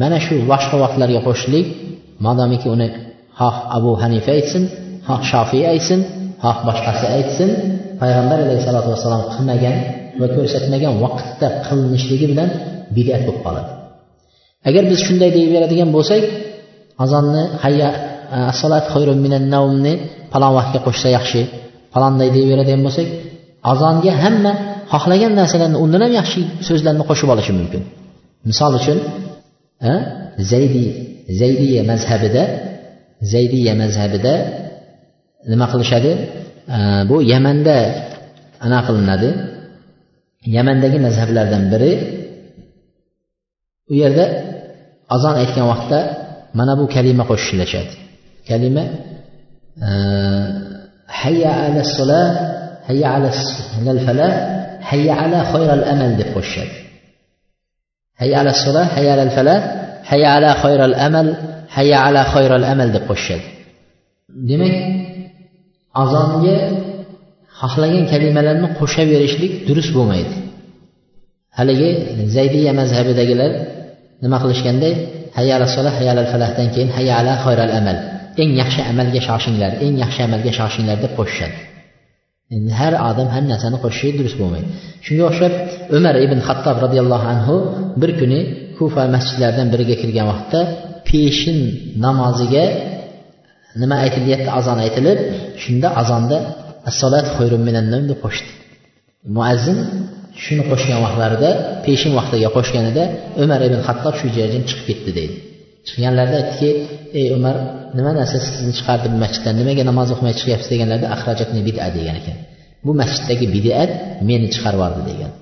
[0.00, 1.66] mana shu boshqa vaqtlarga qo'shishlik
[2.26, 2.88] modomiki uni
[3.38, 4.62] xoh abu hanifa aytsin
[5.08, 6.00] xoh shofiy aytsin
[6.46, 7.50] xoh boshqasi aytsin
[8.00, 9.76] payg'ambar alayhissalotu vassalom qilmagan
[10.20, 12.48] va ko'rsatmagan vaqtda qilinishligi bilan
[12.96, 13.70] bidat bo'lib qoladi.
[14.68, 16.22] Agar biz shunday deyaveradigan bo'lsak
[17.04, 17.88] azonni hayya
[18.52, 18.84] assolat
[19.24, 19.92] minan navmni
[20.32, 21.40] falon vaqtga qo'shsa yaxshi
[21.94, 23.08] falonday deyaveradigan bo'lsak
[23.72, 24.52] azonga hamma
[24.92, 27.82] xohlagan narsalarni undan ham yaxshi so'zlarni qo'shib olishi mumkin.
[28.50, 28.98] Misol uchun
[30.52, 30.88] zaydiy
[31.40, 32.42] zaydiya mazhabida
[33.32, 34.32] zaydiya mazhabida
[35.50, 36.12] nima qilishadi?
[37.08, 37.76] Bu yamanda
[38.64, 39.30] ana qilinadi.
[40.56, 41.92] Yamandagi mazhablardan biri
[43.90, 44.24] u yerda
[45.14, 45.98] azon aytgan vaqtda
[46.58, 47.94] mana bu kalima qo'shilishadi.
[48.48, 48.84] Kalima
[51.06, 52.22] hayya ala sola
[52.88, 53.30] hayya ala
[54.06, 54.32] falah
[54.90, 55.38] hayya ala
[55.78, 56.76] al amal deb qo'shishadi
[58.20, 59.58] hayya ala sola hayya ala falah
[60.10, 60.48] hayya ala
[60.90, 61.28] al amal
[61.76, 62.20] hayya ala
[62.60, 63.46] al amal deb qo'shishadi
[64.48, 64.74] demak
[66.02, 66.58] azonga
[67.60, 70.34] xohlagan kalimalarni qo'shaverishlik durust bo'lmaydi.
[71.58, 71.90] Haligi
[72.36, 73.50] zaydiya mazhabidagilar
[74.24, 74.88] nima qilishganda
[75.36, 77.32] hayya ala solah hayya falahdan keyin hayya ala
[77.80, 77.96] amal.
[78.42, 81.58] Eng yaxshi amalga shoshinglar eng yaxshi amalga shoshinglar deb qo'shishadi.
[82.54, 84.68] Endi har odam har narsani qo'shishi durust bo'lmaydi.
[85.06, 85.52] Shunga o'xshab
[85.96, 87.54] umar ibn xattob roziyallohu anhu
[88.00, 88.40] bir kuni
[88.78, 90.60] kufa masjidlaridan biriga kirgan vaqtda
[91.08, 91.58] peshin
[92.04, 92.64] namoziga
[93.82, 94.48] nima aytilyapti?
[94.58, 95.18] Azon aytilib
[95.62, 96.38] shunda azonda
[96.90, 97.26] assolat
[98.10, 98.50] deb qo'shdi.
[99.36, 99.78] Muazzin
[100.44, 101.50] shuni qo'shgan vaqtlarida
[101.86, 103.04] peshin vaqtiga qo'shganida
[103.42, 105.36] umar ibn hattob shu joydan chiqib ketdi deydi.
[105.86, 106.70] Chiqqanlarida aytdiki
[107.20, 107.56] ey umar
[107.98, 109.54] nima narsa sizni chiqardi masjiddan?
[109.60, 110.68] Nimaga namoz o'qimay chiqyapsiz?
[110.74, 112.36] deganlarida axrajatni bida degan ekan.
[112.86, 113.90] Bu masjiddagi bidat
[114.28, 115.32] meni chiqarib yubordi degan.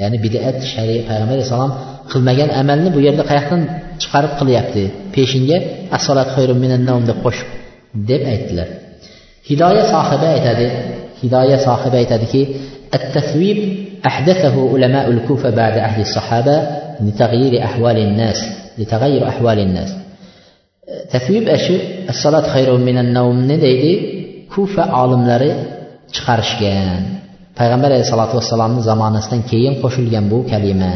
[0.00, 1.72] Ya'ni bidat shariy payg'ambar alayhissalom
[2.12, 3.60] qilmagan amalni bu yerda qayoqdan
[4.02, 4.82] chiqarib qilyapti?
[5.14, 5.58] Peshinga
[5.96, 6.28] assolat
[7.10, 7.48] deb qo'shib
[8.09, 8.67] deb aytdilar
[9.49, 10.67] hidoya sohibi aytadi
[11.21, 12.41] hidoya sohibi aytadiki
[12.97, 13.59] التثويب
[14.09, 16.57] أحدثه علماء الكوفة بعد عهد الصحابة
[17.01, 18.39] لتغيير أحوال الناس
[18.77, 19.91] لتغير أحوال الناس
[21.13, 21.75] tasvib ashi
[22.11, 23.93] assolat xayru minan navmni deydi
[24.53, 25.51] kufa olimlari
[26.15, 27.01] chiqarishgan
[27.59, 30.93] payg'ambar alayhisalotu vassalomni zamonasidan keyin qo'shilgan bu kalima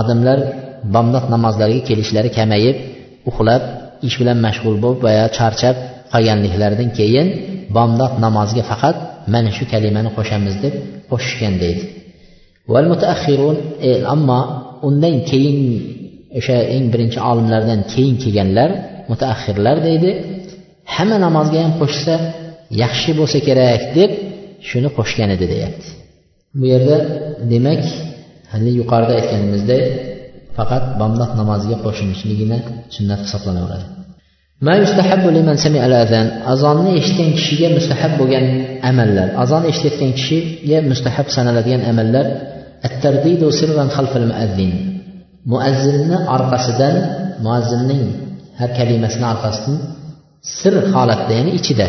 [0.00, 0.38] odamlar
[0.94, 2.76] bomdod namozlariga kelishlari kamayib
[3.30, 3.62] uxlab
[4.06, 5.76] ish bilan mashg'ul bo'lib boya charchab
[6.13, 7.27] qolganliklaridan keyin
[7.77, 8.97] bomdod namoziga faqat
[9.33, 10.73] mana shu kalimani qo'shamiz deb
[11.11, 11.83] qo'shishgan deydi.
[13.87, 14.39] E, ammo
[14.87, 15.59] undan keyin
[16.39, 18.69] o'sha eng birinchi olimlardan keyin kelganlar
[19.11, 20.09] mutaaxirlar deydi
[20.95, 22.15] hamma namozga ham qo'shsa
[22.83, 24.11] yaxshi bo'lsa kerak deb
[24.69, 25.87] shuni qo'shgan edi deyapti.
[26.59, 26.97] Bu yerda
[27.51, 27.83] demak
[28.51, 29.83] hali yuqorida aytganimizdek
[30.57, 32.57] faqat bomdod namoziga qo'shilishligini
[32.95, 33.98] sunnat hisoblanaveradi
[36.53, 38.45] azonni eshitgan kishiga mustahab bo'lgan
[38.89, 42.25] amallar azon eshitayotgan kishiga mustahab sanaladigan amallar
[45.51, 46.95] muazzinni orqasidan
[47.45, 48.03] muazzinning
[48.59, 49.77] har kalimasini orqasidan
[50.59, 51.87] sir holatda ya'ni ichida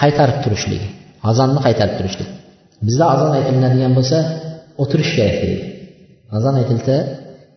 [0.00, 0.88] qaytarib turishligi
[1.30, 2.28] azonni qaytarib turishlik.
[2.86, 4.18] Bizda azon aytilinadigan bo'lsa
[4.82, 5.64] o'tirish kerak deydi.
[6.36, 6.94] Azon aytilsa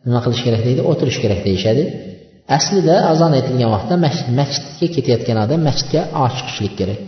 [0.06, 0.82] nima qilish kerak deydi?
[0.92, 1.84] O'tirish kerak deyishadi.
[2.58, 3.96] Aslida azon aytilgan vaqtda
[4.40, 7.00] masjidga ketayotgan odam masjidga och chiqishlik kerak.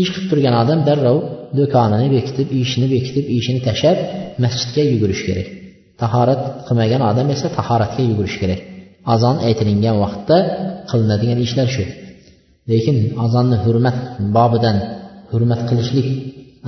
[0.00, 1.18] Ish qilib turgan odam darrov
[1.58, 3.98] do'konini bekitib ishini bekitib ishini tashlab
[4.44, 5.48] masjidga yugurish kerak.
[6.02, 8.60] Tahorat qilmagan odam esa tahoratga yugurish kerak.
[9.14, 10.36] Azon aytilingan vaqtda
[10.90, 11.84] qilinadigan ishlar shu.
[12.70, 13.96] Lekin azonni hurmat
[14.36, 14.76] bobidan
[15.30, 16.08] hurmat qilishlik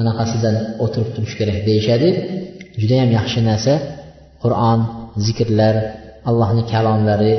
[0.01, 2.09] anaqasidan o'tirib turish kerak deyishadi.
[2.81, 3.73] Judayam yaxshi narsa
[4.43, 4.81] qur'on
[5.27, 5.75] zikrlar
[6.29, 7.33] allohni kalomlari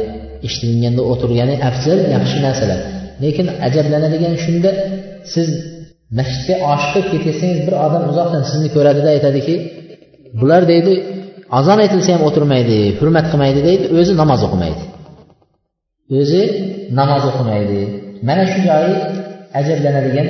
[0.45, 2.79] eshitilganda o'tirgani afzal yaxshi narsalar.
[3.23, 4.71] Lekin ajablanadigan shunda
[5.33, 5.47] siz
[6.17, 9.55] masjidga oshiqib ketsangiz bir odam uzoqdan sizni ko'radida aytadiki
[10.39, 10.93] bular deydi
[11.59, 14.83] azon aytilsa ham o'tirmaydi hurmat qilmaydi deydi o'zi namoz o'qimaydi.
[16.19, 16.43] O'zi
[16.99, 17.79] namoz o'qimaydi.
[18.27, 18.93] Mana shu joyi
[19.59, 20.27] ajablanadigan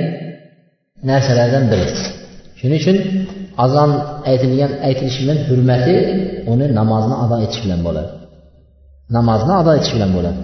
[1.10, 1.86] narsalardan biri.
[2.60, 2.97] Shuning uchun
[3.65, 3.91] azon
[4.32, 5.95] aytilgan aytilishi bilan hurmati
[6.52, 8.20] uni namozni ado etish bilan bo'ladi.
[9.16, 10.40] namozni ado etish bilan bo'ladi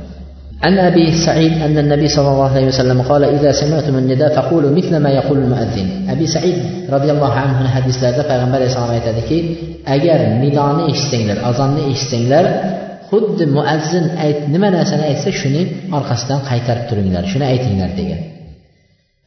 [0.63, 4.97] عن أبي سعيد أن النبي صلى الله عليه وسلم قال إذا سمعتم النداء فقولوا مثل
[4.97, 6.57] ما يقول المؤذن أبي سعيد
[6.91, 9.39] رضي الله عنه hadislarda payg'ambar alayhissalom aytadiki
[9.95, 12.45] agar nidoni eshitsanglar azonni eshitsanglar
[13.11, 15.63] xuddi muazzin ayt nima narsani aytsa shuni
[15.99, 18.21] orqasidan qaytarib turinglar shuni aytinglar degan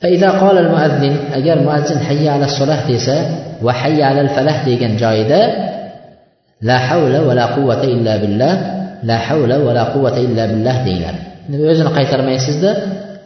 [0.02, 3.16] فإذا قال المؤذن agar muazzin hayya ala solah desa
[3.66, 5.42] va hayya alal falah degan joyida
[6.68, 8.54] la havla va la quvvata illa billah
[9.09, 11.21] la havla va la quvvata illa billah deyiladi.
[11.73, 12.71] O'zini qaytarmaysizda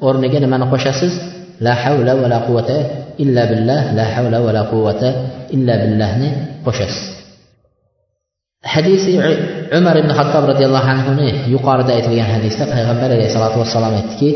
[0.07, 1.13] o'rniga nimani qo'shasiz?
[1.67, 2.77] La havla va la quvvata
[3.25, 5.09] illa billah la havla va la quvvata
[5.57, 6.29] illa billahni
[6.67, 7.05] qo'shasiz.
[8.75, 9.13] Hadisi
[9.79, 14.31] umar ibn hattob roziyallohu anhuni yuqorida aytilgan hadisda payg'ambar alayhisalotu vassalom aytdiki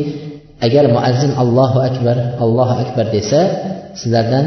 [0.66, 3.40] agar muazzin allohu akbar allohu akbar desa
[4.01, 4.46] sizlardan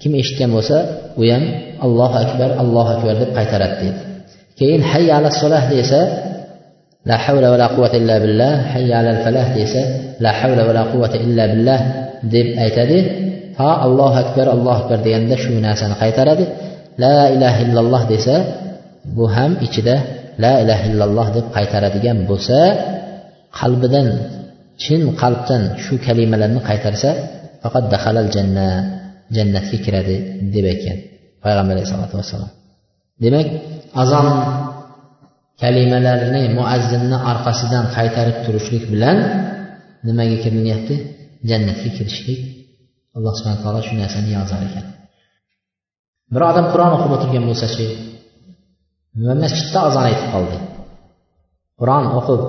[0.00, 0.76] kim eshitgan bo'lsa
[1.20, 1.44] u ham
[1.86, 3.76] allohu akbar allohu akbar deb qaytaradi.
[3.82, 4.13] deydi
[4.58, 6.00] keyin hayya ala solah desa
[7.08, 9.82] la havla va la quvvata illa billah hayya ala falah desa
[10.24, 11.80] la havla va la quvvata illa billah
[12.34, 12.98] deb aytadi.
[13.58, 16.44] Ha allohu akbar allohu akbar deganda shu narsani qaytaradi.
[17.04, 18.36] La ilaha illalloh desa
[19.16, 19.96] bu ham ichida
[20.44, 22.58] la ilaha illalloh deb qaytaradigan bo'lsa
[23.60, 24.08] qalbidan
[24.82, 27.10] chin qalbdan shu kalimalarni qaytarsa
[27.62, 28.68] faqat dahalal janna
[29.36, 30.16] jannatga kiradi
[30.54, 30.98] deb aytgan
[31.44, 32.50] payg'ambar alayhisalotu vassalom.
[33.22, 33.46] Demak
[34.02, 34.28] azon
[35.62, 39.16] kalimalarini muazzinni orqasidan qaytarib turishlik bilan
[40.06, 40.94] nimaga kirilyapti
[41.48, 42.40] jannatga kirishlik.
[43.16, 44.86] Alloh subhana taolo shu narsani yozar ekan.
[46.34, 47.86] Bir odam qur'on o'qib o'tirgan bo'lsachi
[49.42, 50.56] masjidda azon aytib qoldi.
[51.80, 52.42] Qur'on o'qib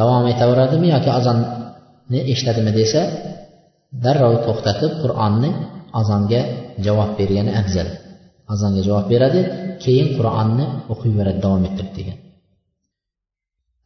[0.00, 3.02] davom etaveradimi yoki azonni eshitadimi desa
[4.04, 5.50] darrov to'xtatib qur'onni
[6.00, 6.40] azonga
[6.86, 7.88] javob bergani afzal.
[8.52, 9.40] Azonga javob beradi
[9.84, 12.18] keyin qur'onni o'qiyveradi davom ettirib degan.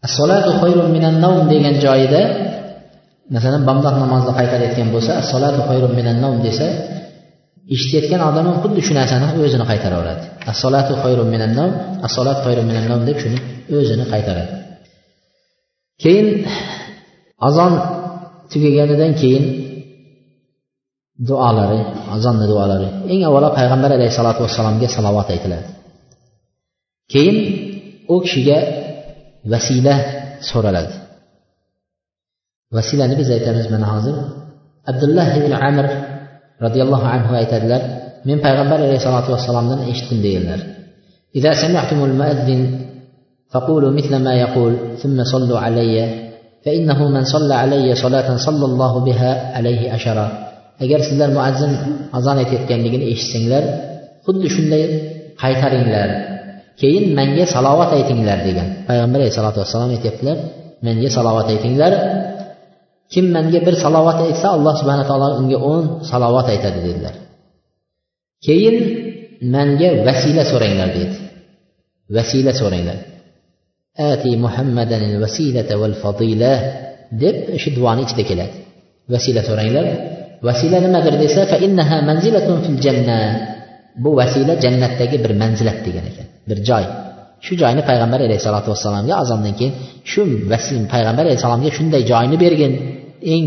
[0.06, 2.22] Assolatu xoyrun minan navm degan joyida
[3.34, 6.66] masalan bomdod namozni qaytarayotgan bo'lsa assolatu xoyrun minan navm desa
[7.74, 10.24] eshitayotgan odam ham xuddi shu narsani o'zini qaytaraveradi.
[10.52, 11.72] Assolatu xoyrun minan navm
[12.06, 13.38] assolatu xoyrun minan navm deb shuni
[13.78, 14.52] o'zini qaytaradi.
[16.02, 16.26] Keyin
[17.48, 17.72] azon
[18.52, 19.44] tugaganidan keyin
[21.28, 21.80] duolari
[22.14, 25.68] azonni duolari eng avvalo payg'ambar alayhissalotu vassalomga salovat aytiladi
[27.12, 27.36] keyin
[28.12, 28.58] u kishiga
[29.52, 29.94] vasila
[30.50, 30.94] so'raladi
[32.76, 34.16] vasilani biz aytamiz mana hozir
[34.90, 35.86] abdulloh ibn amir
[36.64, 37.82] roziyallohu anhu aytadilar
[38.28, 40.62] men payg'ambar alayhissalotu vassalomdan eshitdim deganlar
[41.38, 42.60] إذا سمعتم المؤذن
[43.52, 45.96] فقولوا مثل ما يقول ثم صلوا علي
[46.64, 50.51] فإنه من صلى علي صلاة صلى الله بها عليه عشرة
[50.84, 51.72] agar sizlar muazzin
[52.18, 53.64] azon aytayotganligini eshitsanglar
[54.24, 54.84] xuddi shunday
[55.42, 56.08] qaytaringlar.
[56.80, 60.36] Keyin menga salovat aytinglar degan payg'ambar alayhisalotu vassalom aytyaptilar.
[60.86, 61.92] Menga salovat aytinglar.
[63.12, 67.14] Kim menga bir salovat aytsa alloh subhana taolo unga o'n salovat aytadi dedilar.
[68.46, 68.76] Keyin
[69.54, 71.16] menga vasila so'ranglar dedi.
[72.16, 72.98] Vasila so'ranglar.
[74.10, 76.52] Ati muhammadan vasilata val fadila
[77.22, 78.56] deb shu duoni ichida keladi.
[79.12, 79.86] Vasila so'ranglar.
[80.46, 83.18] Vasila nimadir desa fa innaha manzilatun fil janna
[84.04, 86.84] bu vasila jannatdagi bir manzilat degan ekan bir joy.
[87.44, 89.74] Shu joyni payg'ambar alayhissalotu vassalomga azondan keyin
[90.10, 92.72] shu vasim payg'ambar alayhissalomga shunday joyni bergin
[93.34, 93.46] eng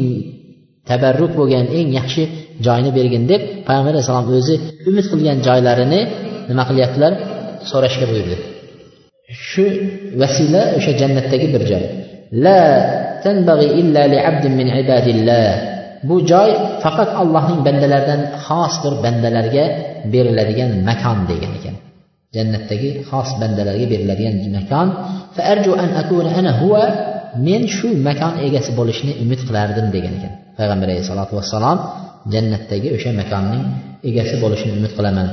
[0.90, 2.24] tabarruk bo'lgan eng yaxshi
[2.66, 4.56] joyni bergin deb payg'ambar alayhissalom o'zi
[4.90, 6.02] umid qilgan joylarini
[6.50, 7.12] nima qilyaptilar?
[7.72, 8.36] So'rashga buyurdi.
[9.50, 9.66] Shu
[10.22, 11.84] vasila o'sha jannatdagi bir joy.
[12.46, 12.62] La
[13.26, 15.48] tanbag'i illa li abdin min ibadillah.
[16.08, 16.50] Bu joy
[16.86, 19.66] faqat allohning bandalaridan xos bir bandalarga
[20.14, 21.76] beriladigan makon degan ekan.
[22.36, 24.88] Jannatdagi xos bandalarga beriladigan makon
[25.84, 25.90] an
[26.40, 26.84] ana huwa
[27.48, 30.34] men shu makon egasi bo'lishni umid qilardim degan ekan.
[30.58, 31.78] Payg'ambar alayhisalotu vassalom
[32.34, 33.64] jannatdagi o'sha makonning
[34.10, 35.28] egasi bo'lishni umid qilaman.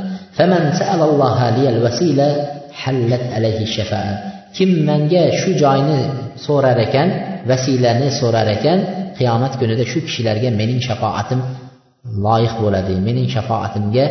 [4.56, 6.00] Kim menga shu joyni
[6.46, 7.08] so'rar ekan
[7.50, 8.78] vasilani so'rar ekan
[9.22, 11.40] qiyomat kunida shu kishilarga mening shafoatim
[12.26, 12.94] loyiq bo'ladi.
[13.08, 14.04] Mening shafoatimga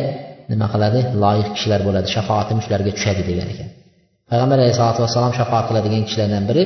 [0.50, 1.00] nima qiladi?
[1.22, 2.08] Loyiq kishilar bo'ladi.
[2.16, 3.68] Shafaatim shularga tushadi degan ekan.
[4.30, 6.64] Payg'ambar alayhisalotu vassalom shafoat qiladigan kishilardan biri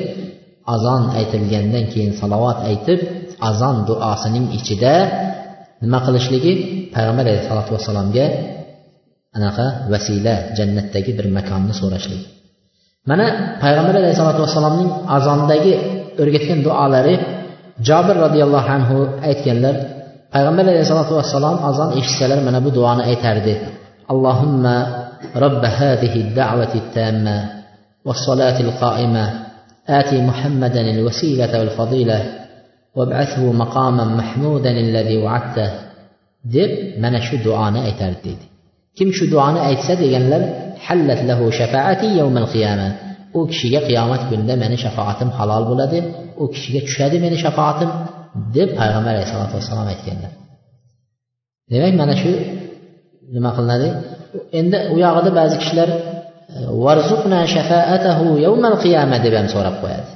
[0.74, 3.00] azon aytilgandan keyin salovat aytib
[3.50, 4.94] azon duosining ichida
[5.82, 6.52] nima qilishligi
[6.94, 8.26] payg'ambar alayhisalotu vassalomga
[9.38, 12.22] anaqa vasila jannatdagi bir makonni so'rashlik
[13.10, 13.26] mana
[13.62, 15.72] payg'ambar alayhisalotu vassalomning azondagi
[16.22, 17.14] o'rgatgan duolari
[17.88, 18.96] jobir roziyallohu anhu
[19.28, 19.74] aytganlar
[20.34, 23.54] payg'ambar alayhisalotu vassalom azon eshitsalar mana bu duoni aytardi
[24.12, 24.76] allohimma
[25.46, 27.38] رب هذه الدعوة التامة
[28.06, 29.24] والصلاة القائمة
[29.88, 32.18] آتي محمدا الوسيلة والفضيلة
[32.96, 35.70] وابعثه مقاما محمودا الذي وعدته
[36.54, 38.46] deb mana shu duoni aytardi deydi
[38.98, 40.42] kim shu duoni aytsa deganlar
[40.86, 42.88] hallat lahu shafaati yawmal qiyama
[43.38, 45.98] u kishiga qiyomat kunida meni shafaatim halol bo'ladi
[46.42, 47.90] u kishiga tushadi meni shafoatim
[48.56, 50.32] deb payg'ambar alayhisalotu vassalom aytganlar
[51.70, 52.30] demak mana shu
[53.34, 53.88] nima qilinadi?
[54.58, 55.98] Endi u yog'ida ba'zi kishilar e,
[56.84, 60.08] varzuqna shafaatahu yawmal qiyama deb ham so'rab qo'yadi.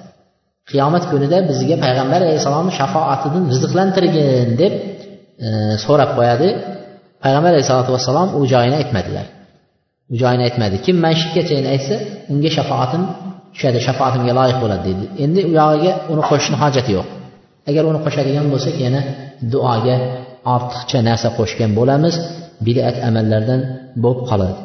[0.70, 4.72] Qiyomat kunida bizga payg'ambar alayhissalomni shafoatidan rizqlantirgin deb
[5.46, 5.48] e,
[5.84, 6.48] so'rab qo'yadi.
[7.24, 9.26] Payg'ambar alayhisalotu vassalom u joyini aytmadilar.
[10.12, 10.76] U joyini aytmadi.
[10.86, 11.96] Kim mashitgachayin aytsa
[12.32, 13.02] unga shafaatim
[13.54, 15.04] tushadi shafootimga loyiq bo'ladi deydi.
[15.24, 17.06] Endi u yog'iga uni qo'shishni hojati yo'q.
[17.70, 19.00] Agar uni qo'shadigan bo'lsak yana
[19.52, 19.96] duoga
[20.54, 22.14] ortiqcha narsa qo'shgan bo'lamiz.
[22.66, 23.60] Bidat amallardan
[24.04, 24.58] bo'lib qoladi.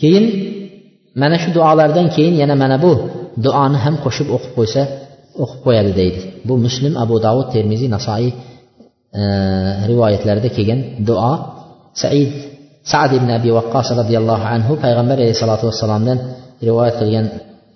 [0.00, 0.24] Keyin
[1.22, 2.92] mana shu duolardan keyin yana mana bu
[3.44, 4.82] duoni ham qo'shib o'qib qo'ysa
[5.42, 6.20] o'qib qo'yadi deydi.
[6.48, 8.30] Bu muslim abu davud termiziy nasoiy
[9.90, 11.32] rivoyatlarida kelgan duo.
[12.02, 12.32] Said
[12.92, 16.18] sad ibn abi vaqqos roziyallohu anhu payg'ambar alayhissalotu vassalomdan
[16.68, 17.26] rivoyat qilgan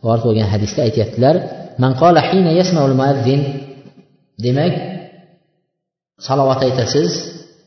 [0.01, 1.35] rivoyat bo'lgan hadisda aytyaptilar
[1.83, 3.41] man qala hina yasmaul muazzin
[4.45, 4.75] demak
[6.27, 7.11] salovat aytasiz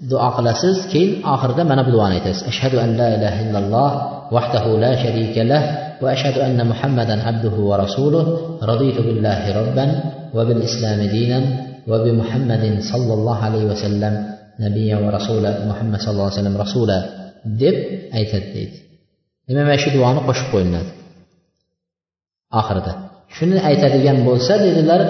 [0.09, 3.91] duo qilasiz keyin oxirida mana bu duoni aytasiz ashhadu an la ilaha illalloh
[4.35, 5.63] vahdahu la sharika lah
[6.01, 8.23] va ashhadu anna muhammadan abduhu va rasuluh
[8.71, 9.89] raditu billahi robban
[10.35, 11.43] va bil islami dinan
[11.89, 14.13] va bi muhammadin sollallohu alayhi vasallam
[14.63, 16.97] nabiya va rasula muhammad sallallohu alayhi vasallam rasula
[17.61, 17.77] deb
[18.17, 18.77] aytadi deydi.
[19.47, 20.91] Demak mana shu duoni qo'shib qo'yiladi.
[22.59, 22.93] Oxirida.
[23.35, 25.01] Shuni aytadigan bo'lsa dedilar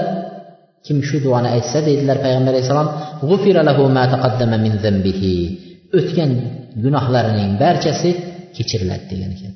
[0.85, 2.89] kim shu duoni aytsa deydilar payg'ambar alayhissalom
[5.97, 6.31] o'tgan
[6.83, 8.09] gunohlarining barchasi
[8.55, 9.53] kechiriladi degan ekan.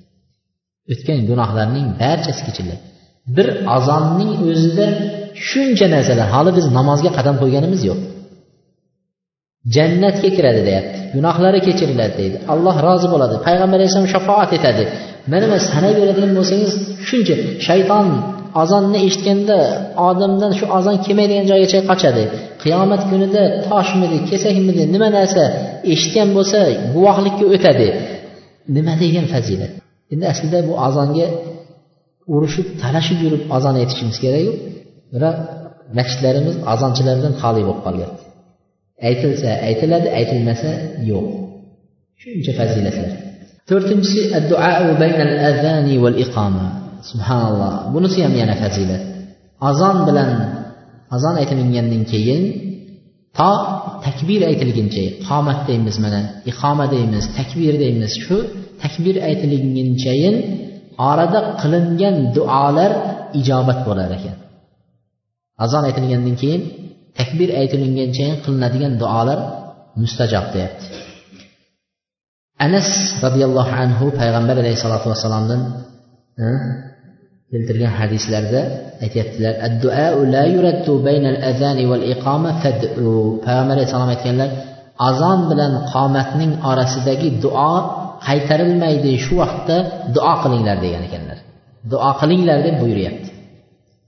[0.92, 2.84] O'tgan gunohlarning barchasi kechiriladi
[3.36, 4.88] bir azonning o'zida
[5.50, 8.00] shuncha narsalar hali biz namozga qadam qo'yganimiz yo'q.
[9.76, 10.98] Jannatga kiradi deyapti.
[11.16, 12.38] Gunohlari kechiriladi deydi.
[12.54, 13.36] Alloh rozi bo'ladi.
[13.48, 14.84] Payg'ambar alayhissalom shafoat etadi.
[15.32, 16.74] Mana mana sanayveradigan bo'lsangiz
[17.08, 17.36] shuncha
[17.68, 18.08] shayton
[18.62, 19.58] azonni eshitganda
[20.10, 22.24] odamdan shu azon kelmaydigan joygacha qochadi.
[22.64, 25.44] Qiyomat kunida toshmidi kesakmidi nima narsa
[25.94, 26.60] eshitgan bo'lsa
[26.96, 27.88] guvohlikka o'tadi.
[28.76, 29.72] Nima degan fazilat?
[30.14, 31.28] Endi aslida bu azonga
[32.34, 34.54] urushib talashib yurib azon aytishimiz kerakku
[35.22, 35.30] va
[35.98, 38.21] masjidlarimiz azonchilardan xoli bo'lib qolyapti
[39.08, 40.72] aytilsa aytiladi aytilmasa
[41.10, 41.28] yo'q.
[42.22, 43.10] Shuncha fazilatlar.
[43.70, 44.22] To'rtinchisi
[47.10, 47.74] subhanalloh.
[47.94, 49.02] Bunisi ham yana fazilat.
[49.70, 50.30] Azon bilan
[51.16, 52.42] azon aytilingandan keyin
[53.38, 53.52] to
[54.06, 58.12] takbir aytilguncha qomat deymiz mana iqoma deymiz takbir deymiz.
[58.24, 58.38] Shu
[58.84, 60.36] takbir aytilingunchayin
[61.10, 62.92] orada qilingan duolar
[63.40, 64.38] ijobat bo'lar ekan.
[65.64, 66.62] Azon aytilgandan keyin
[67.20, 69.40] takbir aytilinganchayin qilinadigan duolar
[70.02, 70.86] mustajob deyapti.
[72.66, 72.90] Anas
[73.26, 75.62] roziyallohu anhu payg'ambar alayhissalotu vassalomdan
[77.52, 78.62] keltirgan hadislarda
[79.06, 79.54] aytyaptilar
[83.46, 84.50] payg'ambar alayhissalom aytganlar
[85.10, 87.74] azon bilan qomatning orasidagi duo
[88.28, 89.78] qaytarilmaydi shu vaqtda
[90.16, 91.38] duo qilinglar degan ekanlar.
[91.92, 93.30] Duo qilinglar deb buyuryapti.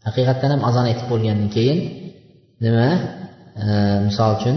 [0.08, 1.80] Haqiqatdan ham azon aytib bo'lgandan keyin
[2.66, 2.88] nima?
[4.08, 4.56] Misol uchun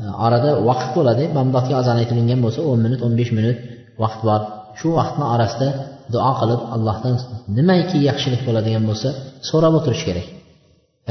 [0.00, 1.24] e, orada vaqt bo'ladi.
[1.36, 3.58] Bamdodga azon aytilingan bo'lsa o'n minut o'n besh minut
[4.02, 4.40] vaqt bor.
[4.78, 5.68] Shu vaqtni orasida
[6.14, 7.14] duo qilib allohdan
[7.58, 9.08] nimaiki yaxshilik bo'ladigan bo'lsa
[9.48, 10.26] so'rab o'tirish kerak.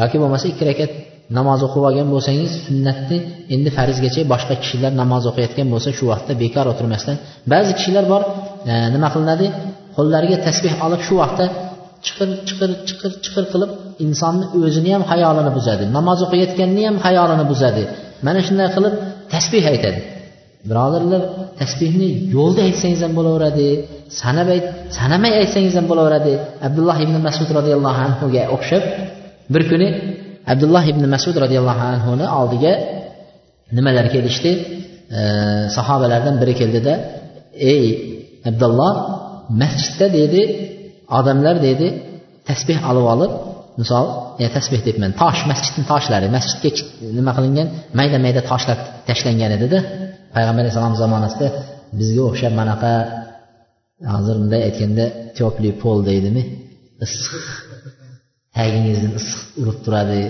[0.02, 0.92] Yoki bo'lmasa ikki rakat
[1.38, 3.18] namoz o'qib olgan bo'lsangiz sunnatni
[3.56, 7.16] endi farzgacha boshqa kishilar namoz o'qiyotgan bo'lsa shu vaqtda bekor o'tirmasdan
[7.54, 8.22] ba'zi kishilar bor
[8.72, 9.48] e, nima qilinadi?
[9.98, 11.46] Qo'llariga tasbeh olib shu vaqtda
[12.06, 13.72] chiqir chiqir chiqir chiqir qilib
[14.06, 17.84] insonni o'zini ham xayolini buzadi namoz o'qiyotganni ham xayolini buzadi.
[18.26, 18.94] Mana shunday qilib
[19.34, 20.00] tasbeh aytadi.
[20.70, 21.22] Birodarlar
[21.62, 23.68] tasbehni yo'lda aytsangiz ham bo'laveradi
[24.22, 24.66] sanab ayt
[24.98, 26.34] sanamay aytsangiz ham bo'laveradi.
[26.68, 28.84] Abdulloh ibn masud roziyallohu anhuga o'xshab
[29.54, 29.88] bir kuni
[30.54, 32.74] abdulloh ibn masud roziyallohu anhuni oldiga
[33.78, 34.52] nimalar kelishdi?
[35.18, 35.22] E,
[35.78, 36.94] sahobalardan biri keldida
[37.74, 37.84] ey
[38.50, 38.94] abdulloh
[39.62, 40.42] masjidda dedi
[41.20, 41.88] odamlar deydi
[42.50, 43.32] tasbeh olib olib
[43.82, 44.06] misol
[44.44, 45.12] e, tasbeh deyapman.
[45.22, 46.70] Tosh masjidni toshlari masjidga
[47.18, 47.68] nima qilingan?
[48.00, 48.78] Mayda mayda toshlar
[49.10, 49.80] tashlangan edida
[50.36, 51.48] payg'ambar alayhissalom zamonasida
[52.00, 52.92] bizga o'xshab manaqa
[54.14, 55.06] hozir bunday aytganda
[55.38, 56.44] теплый pol deydimi?
[57.06, 57.46] Issiq
[58.56, 60.22] tagingizni issiq urib turadi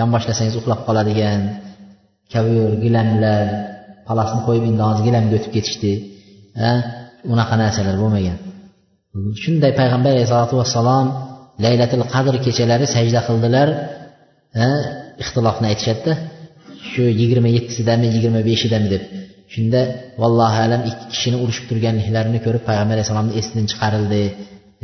[0.00, 1.40] yonboshlasangiz uxlab qoladigan
[2.32, 3.44] kavyor gilamlar
[4.08, 5.92] palasni qo'yib endi hozir gilamga o'tib ketishdi
[7.32, 8.38] unaqa narsalar bo'lmagan.
[9.42, 11.06] Shunday payg'ambar alayhisalotu vassalom
[11.64, 13.68] laylatil qadr kechalari sajda qildilar.
[15.22, 16.12] Ixtilofni aytishadida
[16.90, 19.02] shu yigirma yettisidami yigirma beshidami deb.
[19.54, 19.80] Shunda
[20.22, 24.22] vallohu alam ikki kishini urushib turganliklarini ko'rib payg'ambar alayhissalomni esidan chiqarildi.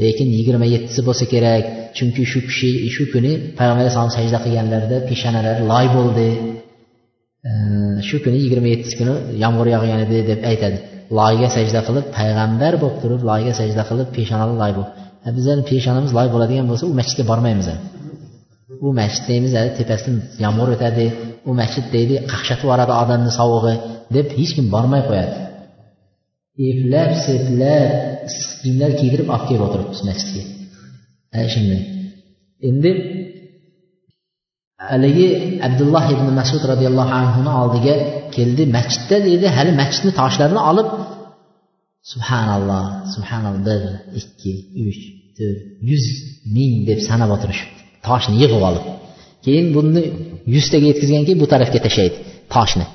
[0.03, 1.65] Lekin yigirma yettisi bo'lsa kerak
[1.97, 6.29] chunki shu kishi shu kuni payg'ambar alayhissalom sajda qilganlarida peshonalari loy bo'ldi.
[8.09, 10.79] Shu kuni yigirma yettisi kuni yomg'ir yog'gan edi deb aytadi.
[11.19, 14.90] Loyga sajda qilib payg'ambar bo'lib turib loyga sajda qilib peshonali loy bo'lib
[15.27, 17.69] e, bizani peshonamiz loy bo'ladigan bo'lsa u masjidga bormaymiz.
[18.87, 21.07] U masjid deymiz e, tepasidan yomg'ir o'tadi.
[21.48, 23.75] U masjid deydi qaqshatib yuboradi odamni sovug'i
[24.17, 25.35] deb hech kim bormay qo'yadi.
[26.69, 27.90] Eplab seplab
[28.29, 30.42] issiq kiyimlar kiydirib olib kelib o'tiribmiz masjidga.
[31.35, 31.83] Ana shunday.
[32.69, 32.90] Endi
[34.90, 35.27] haligi
[35.67, 37.94] abdulloh ibn masud roziyallohu anhuni oldiga
[38.37, 40.89] keldi masjidda deydi hali masjidni toshlarini olib
[42.13, 42.85] subhanalloh
[43.15, 43.81] subhanalloh bir
[44.21, 44.53] ikki
[44.89, 45.01] uch
[45.39, 45.61] to'rt
[45.91, 46.05] yuz
[46.57, 47.81] ming deb sanab o'tirishibdi.
[48.09, 48.85] Toshni yig'ib olib.
[49.45, 50.03] Keyin buni
[50.55, 52.17] yuztaga yetkazgan keyin bu tarafga tashlaydi
[52.55, 52.87] toshni.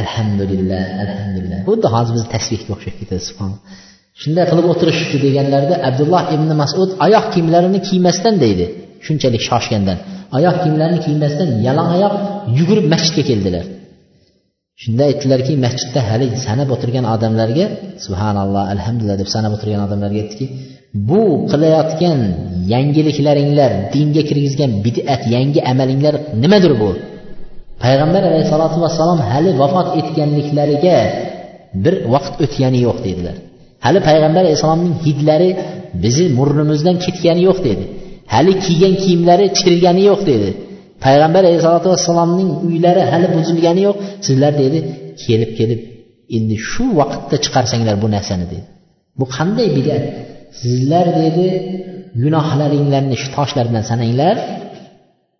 [0.00, 1.58] Alhamdulillah alhamdulillah.
[1.68, 3.62] Xuddi hozir biz tasbehga o'xshab ketadi subhanalloh.
[4.22, 8.64] Shunday qilib o'tirishibdi deganlarida abdulloh ibn masud oyoq kiyimlarini kiymasdan deydi
[9.06, 9.98] shunchalik shoshgandan.
[10.36, 12.14] Oyoq kiyimlarini kiymasdan yalang oyoq
[12.58, 13.64] yugurib masjidga keldilar.
[14.82, 17.64] Shunda aytdilarki masjidda hali sanab o'tirgan odamlarga
[18.04, 20.46] subhanalloh alhamdulillah deb sanab o'tirgan odamlarga aytdiki
[21.08, 21.22] bu
[21.52, 22.18] qilayotgan
[22.74, 26.90] yangiliklaringlar dinga kirgizgan bid'at yangi amalinglar nimadir bu?
[27.84, 30.98] Payg'ambar alayhissalotu vassalom hali vafot etganliklariga
[31.84, 33.36] bir vaqt o'tgani yo'q dedilar.
[33.84, 35.50] Hali payg'ambar alayhissalomning hidlari
[36.04, 37.84] bizni murnimizdan ketgani yo'q dedi.
[38.34, 40.48] Hali kiygan kiyimlari chirgani yo'q dedi.
[41.04, 43.96] Payg'ambar alayhisalotu vassalomning uylari hali buzilgani yo'q.
[44.26, 44.78] Sizlar dedi
[45.24, 45.80] kelib kelib
[46.36, 48.64] endi shu vaqtda chiqarsanglar bu narsani dedi.
[49.18, 50.02] Bu qanday bidat?
[50.60, 51.46] Sizlar dedi
[52.22, 54.36] gunohlaringlarni shu toshlar bilan sananglar.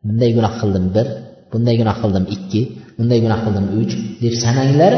[0.07, 1.07] Bunday gunoh qildim bir
[1.53, 2.61] bunday gunoh qildim ikki
[2.99, 3.93] bunday gunoh qildim uch
[4.23, 4.93] deb sananglar.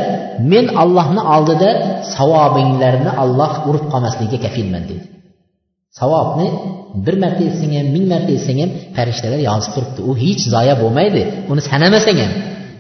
[0.53, 1.71] Men allohni oldida
[2.17, 5.05] savobinglarni alloh urib qolmasligiga kafilman dedi.
[6.01, 6.49] Savobni
[7.07, 10.01] bir marta etsang ham ming marta etsang ham farishtalar yozib turibdi.
[10.11, 11.23] U hech zoya bo'lmaydi.
[11.53, 12.33] Uni sanamasang ham.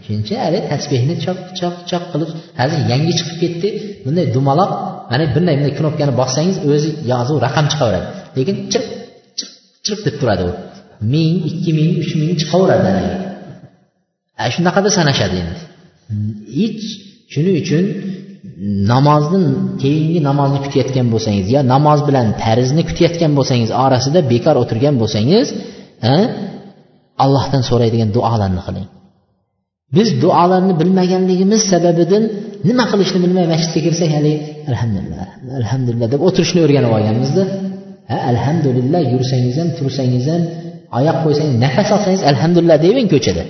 [0.04, 3.68] Shuning uchun hali tasbehni choq choq choq qilib hozir yangi chiqib ketdi.
[4.04, 4.70] Bunday dumaloq
[5.10, 8.06] mana bunday bunday knopkani bossangiz o'zi yozuv raqam chiqaveradi.
[8.36, 8.86] Lekin chirq
[9.38, 9.52] chirq
[9.86, 10.52] chirq deb turadi u.
[11.14, 13.02] Ming ikki ming uch ming chiqaveradi
[14.54, 15.60] shunaqada sanashadi endi.
[16.58, 16.84] Hech
[17.32, 17.84] shuning uchun
[18.92, 19.40] namozni
[19.82, 25.46] keyingi namozni kutayotgan bo'lsangiz yo namoz bilan farzni kutayotgan bo'lsangiz orasida bekor o'tirgan bo'lsangiz
[27.24, 28.88] allohdan so'raydigan duolarni qiling.
[29.96, 32.22] Biz duolarni bilmaganligimiz sababidan
[32.68, 34.38] nima qilishni bilmay masjidga kirsak haligi
[34.70, 35.26] alhamdulillah
[35.60, 37.42] alhamdulillah deb o'tirishni o'rganib olganmizda
[38.10, 40.42] ha alhamdulillah yursangiz ham tursangiz ham
[40.98, 43.44] oyoq qo'ysangiz nafas olsangiz alhamdulillah deyvering ko'chada.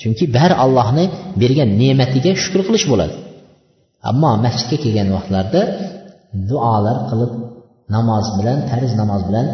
[0.00, 1.04] Chunki bari allohni
[1.42, 3.14] bergan ne'matiga shukur qilish bo'ladi.
[4.09, 5.61] ammo masjidga kelgan vaqtlarda
[6.49, 7.31] duolar qilib
[7.95, 9.47] namoz bilan farz namoz bilan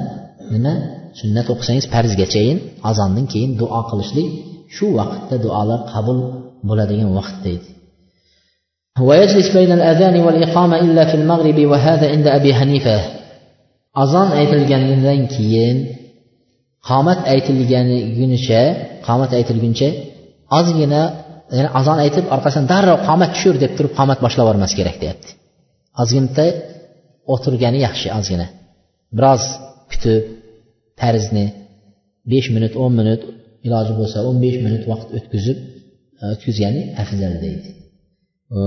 [0.54, 0.74] nima
[1.20, 2.58] sunnat o'qisangiz farzgachayin
[2.90, 4.28] azondan keyin duo qilishlik
[4.76, 6.18] shu vaqtda duolar qabul
[6.68, 7.70] bo'ladigan vaqt deydi
[9.08, 12.98] ويجلس بين الأذان والإقامة إلا في المغرب وهذا عند أبي حنيفة
[14.04, 15.78] azon aytilganidan keyin
[16.90, 18.62] qomat aytilgunicha
[19.08, 19.90] qomat aytilguncha
[20.58, 21.02] ozgina
[21.59, 25.31] ya'ni azon aytib orqasidan darrov qomat tushur deb turib qomat boshlab yubormas kerak deyapti.
[26.03, 26.47] Ozginta
[27.35, 28.47] o'tirgani yaxshi ozgina.
[29.17, 29.43] Biroz
[29.91, 30.23] kutib
[31.01, 31.47] tarzni
[32.33, 33.23] besh minut o'n minut
[33.67, 35.59] iloji bo'lsa o'n besh minut vaqt o'tkazib
[36.21, 37.71] e, o'tkazgani afzal deydi.
[38.57, 38.59] E,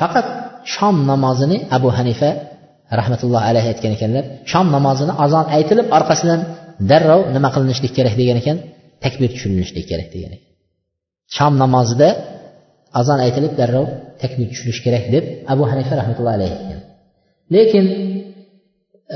[0.00, 0.26] faqat
[0.74, 2.30] shom namozini abu hanifa
[3.00, 6.40] rahmatullohi alayhi aytgan ekanlar shom namozini azon aytilib orqasidan
[6.90, 8.56] darrov nima qilinishlik kerak degan ekan?
[9.04, 10.53] Takbir tushirilishlik kerak degan ekan.
[11.36, 12.08] Shom namozida
[13.00, 13.86] azon aytilib darrov
[14.22, 16.80] takbir tushirish kerak deb abu hanifa rahmatullohi alayhi aytgan.
[17.54, 17.84] Lekin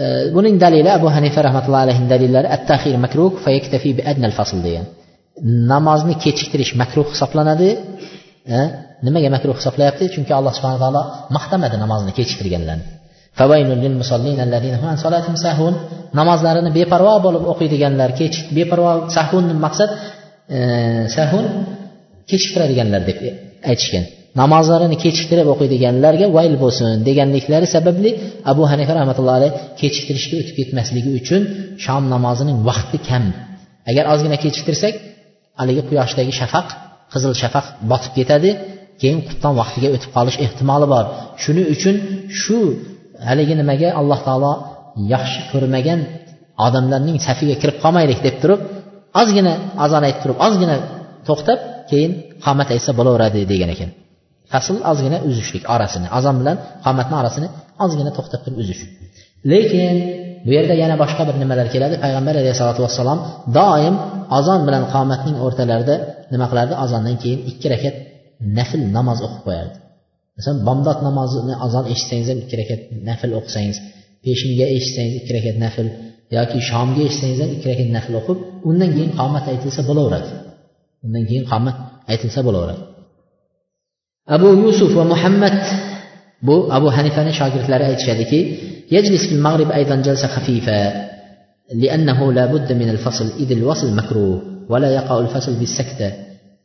[0.01, 0.05] e,
[0.37, 4.87] buning dalili abu hanifa rahmatullohi alayhini dalillari at tahir makruh fayaktafi bi adnal fasl degan.
[5.73, 7.71] Namozni kechiktirish makruh hisoblanadi.
[8.57, 8.59] E,
[9.07, 10.05] nimaga makruh hisoblayapti?
[10.15, 11.03] Chunki alloh subhana taolo
[11.37, 12.87] maqtamadi namozni kechiktirganlarni.
[16.21, 19.91] Namozlarini beparvo bo'lib o'qiydiganlar kechik beparvo sahun maqsad
[20.57, 20.59] e,
[21.17, 21.45] sahun
[22.31, 23.19] kechiktiradiganlar deb
[23.71, 24.05] aytishgan.
[24.41, 28.11] Namozlarini kechiktirib o'qiydiganlarga vayl bo'lsin deganliklari sababli
[28.53, 31.43] abu hanifa rahmatullohi alayh kechiktirishga o'tib ketmasligi uchun
[31.85, 33.25] shom namozining vaqti kam.
[33.91, 34.95] Agar ozgina kechiktirsak
[35.61, 36.69] haligi quyoshdagi shafaq
[37.13, 38.51] qizil shafaq botib ketadi
[39.01, 41.05] keyin qubton vaqtiga o'tib qolish ehtimoli bor.
[41.43, 41.95] Shuning uchun
[42.41, 42.59] shu
[43.29, 44.53] haligi nimaga alloh taolo
[45.15, 46.01] yaxshi ko'rmagan
[46.67, 48.61] odamlarning safiga kirib qolmaylik deb turib
[49.21, 49.53] ozgina
[49.85, 50.77] azon aytib turib ozgina
[51.29, 51.59] to'xtab
[51.91, 52.13] keyin
[52.45, 53.91] qomat aytsa bo'laveradi degan ekan.
[54.53, 56.57] Fasl ozgina uzishlik orasini azon bilan
[56.87, 57.49] qomatni orasini
[57.85, 58.83] ozgina to'xtab turib uzish.
[59.53, 59.97] Lekin
[60.47, 61.95] bu yerda yana boshqa bir nimalar keladi.
[62.05, 63.19] Payg'ambar alayhisalotu vassalom
[63.59, 63.95] doim
[64.39, 65.95] azon bilan qomatning o'rtalarida
[66.33, 67.95] nima qilardi azondan keyin ikki rakat
[68.59, 69.77] nafl namoz o'qib qo'yardi.
[70.37, 73.77] Masalan bomdod namozini azon eshitsangiz ham ikki rakat nafl o'qisangiz
[74.25, 75.87] peshinga eshitsangiz ikki rakat nafl
[76.37, 80.31] yoki shomga eshitsangiz ham ikki rakat nafl o'qib undan keyin qomat aytilsa bo'laveradi.
[81.05, 81.77] Undan keyin qomat
[82.13, 82.83] aytilsa bo'laveradi
[84.37, 85.59] abu yusuf va muhammad
[86.47, 88.41] bu abu hanifani shogirdlari aytishadiki
[88.97, 91.09] يجلس في المغرب أيضا جلسة خفيفة
[91.75, 96.13] لأنه لا بد من الفصل إذ الوصل مكروه ولا يقع الفصل بالسكتة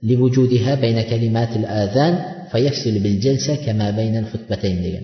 [0.03, 2.13] لوجودها بين كلمات الآذان
[2.51, 5.03] فيفصل بالجلسة كما بين الخطبتين degan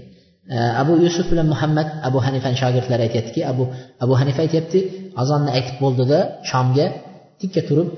[0.81, 3.63] abu yusuf bilan muhammad abu hanifani shogirdlari aytyaptiki abu
[4.03, 4.79] abu hanifa aytyapti
[5.21, 6.19] azonni aytib bo'ldida
[6.49, 6.85] shomga
[7.41, 7.89] tikka turib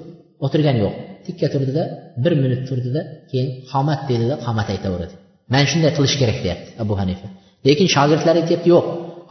[0.45, 0.95] o'tirgani yo'q
[1.25, 1.83] tikka turdida
[2.23, 3.01] bir minut turdida
[3.31, 5.13] keyin qomat dedida qomat aytaveradi.
[5.51, 7.27] Mana shunday qilish kerak deyapti abu hanifa.
[7.67, 8.85] Lekin shogirdlar aytyapti yo'q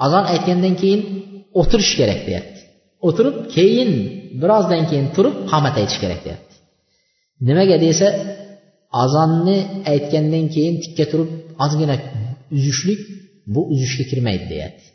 [0.04, 1.00] azon aytgandan keyin
[1.60, 2.60] o'tirish kerak deyapti.
[3.08, 3.90] O'tirib keyin
[4.42, 6.54] birozdan keyin turib qomat aytish kerak deyapti.
[7.48, 8.06] Nimaga desa
[9.02, 9.58] azonni
[9.92, 11.30] aytgandan keyin tikka turib
[11.64, 11.96] ozgina
[12.56, 13.00] uzishlik
[13.54, 14.86] bu uzishga kirmaydi deyapti.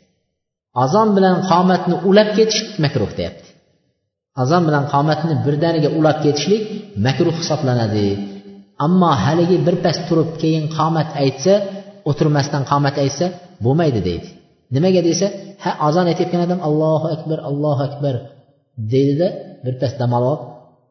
[0.84, 3.45] Azon bilan qomatni ulab ketish makruh deyapti.
[4.42, 6.62] Azon bilan qomatni birdaniga ulab ketishlik
[7.06, 8.08] makruh hisoblanadi.
[8.86, 11.54] Ammo haligi birpas turib keyin qomat aytsa
[12.10, 13.26] o'tirmasdan qomat aytsa
[13.64, 14.28] bo'lmaydi deydi.
[14.74, 15.26] Nimaga desa
[15.62, 18.14] ha azon aytayotgan odam allohu akbar allohu akbar
[18.92, 19.28] deydida
[19.64, 20.40] birpas dam olib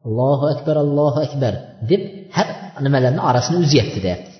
[0.07, 1.53] allohu akbar allohu akbar
[1.89, 2.01] deb
[2.35, 2.47] har
[2.85, 4.33] nimalarni orasini uzyapti deyapti.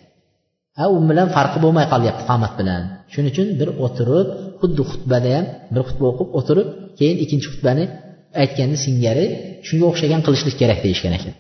[0.78, 2.82] Ha u bilan farqi bo'lmay qolyapti qomat bilan.
[3.14, 4.28] Shuning uchun bir o'tirib
[4.62, 6.68] xuddi xutbada ham bir xutba o'qib o'tirib
[7.00, 7.86] keyin ikkinchi xutbani
[8.42, 9.26] aytgani singari
[9.68, 11.34] shunga o'xshagan qilishlik kerak deyishgan ekan.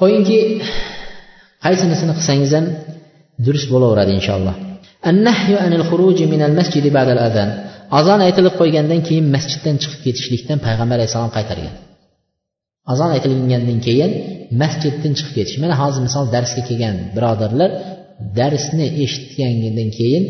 [0.00, 0.38] Qo'yingki
[1.64, 2.66] qaysinisini qilsangiz ham
[3.46, 4.54] durust bo'laveradi inshaalloh.
[7.98, 11.74] Azon aytilib qo'ygandan keyin masjiddan chiqib ketishlikdan payg'ambar alayhissalom qaytargan.
[12.92, 14.10] Azon aytilgandan keyin
[14.62, 15.56] masjiddan chiqib ketish.
[15.62, 17.70] Mana hozir misol darsga kelgan birodarlar
[18.38, 20.24] darsni eshitgandan keyin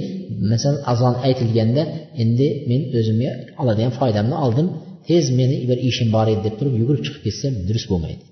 [0.51, 1.83] masalan azon aytilganda
[2.23, 4.67] endi men o'zimga oladigan foydamni oldim.
[5.10, 8.24] tez meni bir ishim bor edi deb turib yugurib chiqib ketsam durust bo'lmaydi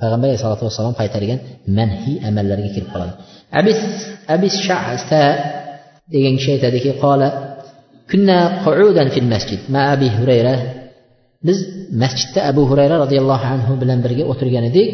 [0.00, 1.38] payg'ambar alayhisalotu vassalom qaytargan
[1.78, 3.12] manhiy amallarga kirib qoladi
[3.60, 3.78] abis
[4.34, 5.22] abis shasa
[6.14, 7.28] degan kishi aytadiki qola
[8.10, 10.54] kunna qu'udan fil masjid ma abi hurayra
[11.46, 11.58] biz
[12.02, 14.88] masjidda abu hurayra roziyallohu anhu bilan birga o'tirgan edik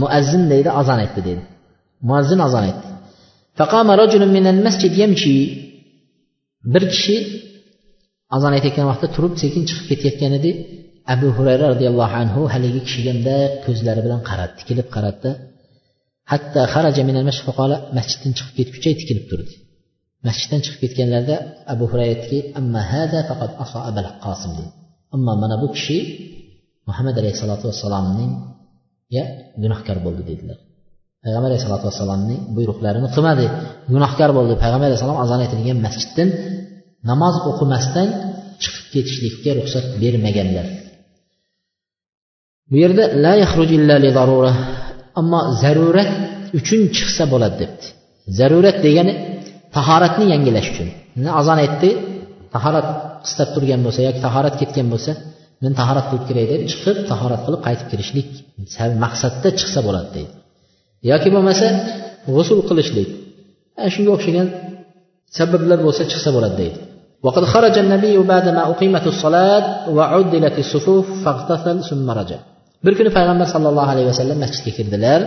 [0.00, 1.42] muazzin deydi azon aytdi deydi
[2.08, 2.86] muazzin azon aytdi
[3.58, 5.38] فقام رجل من المسجد يمشي
[6.72, 7.16] bir kishi
[8.35, 10.51] azon aytayotgan vaqtda turib sekin chiqib ketayotgan edi.
[11.13, 15.31] Abu hurayra roziyallohu anhu haligi kishiga bunday ko'zlari bilan qaradi tikilib qaradida.
[16.31, 17.25] Hatto haraja minal
[17.97, 19.53] masjiddan chiqib ketguncha tikilib turdi.
[20.27, 21.35] Masjiddan chiqib ketganlarida
[21.73, 24.71] abu hurayra aytdiki amma hada faqat aso abal qosim dedi.
[25.15, 25.97] Ammo mana bu kishi
[26.89, 28.31] muhammad alayhissalotu vassalomning
[29.63, 30.57] gunohkor bo'ldi dedilar.
[31.23, 33.45] Payg'ambar alayhisalotu vassalomning buyruqlarini qilmadi
[33.93, 36.29] gunohkor bo'ldi payg'ambar alayhissalom azon aytilgan masjiddan
[37.09, 38.07] namoz o'qimasdan
[38.61, 40.67] chiqib ketishlikka ruxsat bermaganlar.
[42.69, 43.33] Bu yerda la
[44.03, 44.53] li zarura
[45.19, 46.11] ammo zarurat
[46.59, 47.85] uchun chiqsa bo'ladi debdi.
[48.39, 49.13] Zarurat degani
[49.75, 50.87] tahoratni yangilash uchun.
[51.39, 51.89] Azon aytdi
[52.55, 52.87] tahorat
[53.25, 55.11] qistab turgan bo'lsa yoki tahorat ketgan bo'lsa
[55.63, 58.27] men tahorat qilib kiray deb chiqib tahorat qilib qaytib kirishlik
[59.03, 60.33] maqsadda chiqsa bo'ladi deydi.
[61.11, 61.67] Yoki bo'lmasa
[62.35, 63.09] g'usul qilishlik.
[63.93, 64.47] Shunga o'xshagan
[65.37, 66.79] sabablar bo'lsa chiqsa bo'ladi deydi.
[67.22, 72.40] وقد خرج النبي بعدما أقيمت الصلاة وعدلت الصفوف فاغتسل ثم رجع
[72.84, 75.20] bir kuni payg'ambar sallallohu alayhi vasallam masjidga kirdilar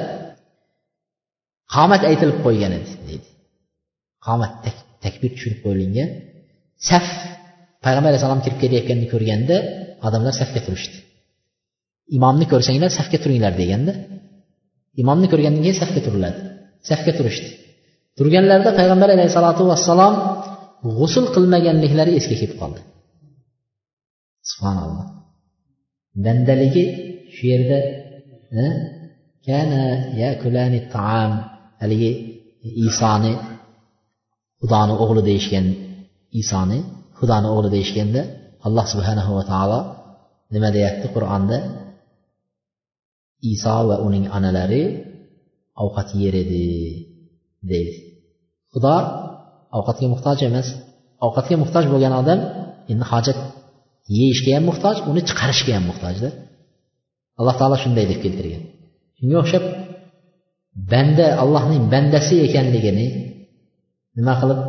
[1.75, 3.27] qomat aytilib qo'ygan edi deydi
[4.27, 4.53] qomat
[5.05, 6.09] takbir tushirib qo'yilgan
[6.89, 7.05] saf
[7.85, 9.55] payg'ambar alayhissalom kirib kelayotganini ko'rganda
[10.07, 10.97] odamlar safga turishdi
[12.17, 13.93] imomni ko'rsanglar safga turinglar deganda
[15.01, 16.39] imomni ko'rgandan keyin safga turiladi
[16.89, 17.49] safga turishdi
[18.17, 20.13] turganlarida payg'ambar alayhissalotu vassalom
[20.84, 22.80] g'usul qilmaganliklari esga kelib qoldi.
[24.50, 25.06] Subhanalloh.
[26.24, 26.84] Bandaligi
[27.34, 27.78] shu yerda
[28.64, 28.66] e,
[29.46, 29.82] kana
[30.22, 31.30] yakulani taam
[31.80, 32.10] haligi
[32.86, 33.32] isoni
[34.60, 35.66] xudoni o'g'li deyishgan
[36.40, 36.78] isoni
[37.18, 38.22] xudoni o'g'li deyishganda
[38.66, 39.80] alloh subhanahu va taolo
[40.54, 41.58] nima deyapti qur'onda?
[43.52, 44.82] Iso va uning onalari
[45.82, 46.64] ovqat yer edi
[47.70, 47.94] deydi.
[48.72, 48.96] Xudo
[49.78, 50.68] ovqatga muhtoj emas.
[51.26, 52.40] Ovqatga muhtoj bo'lgan odam
[52.92, 53.38] endi hojat
[54.16, 56.28] yeyishga ham muhtoj uni chiqarishga ham muhtojda
[57.40, 58.62] alloh taolo shunday deb keltirgan.
[59.18, 59.64] Shunga o'xshab
[60.92, 63.06] banda allohning bandasi ekanligini
[64.18, 64.60] nima qilib?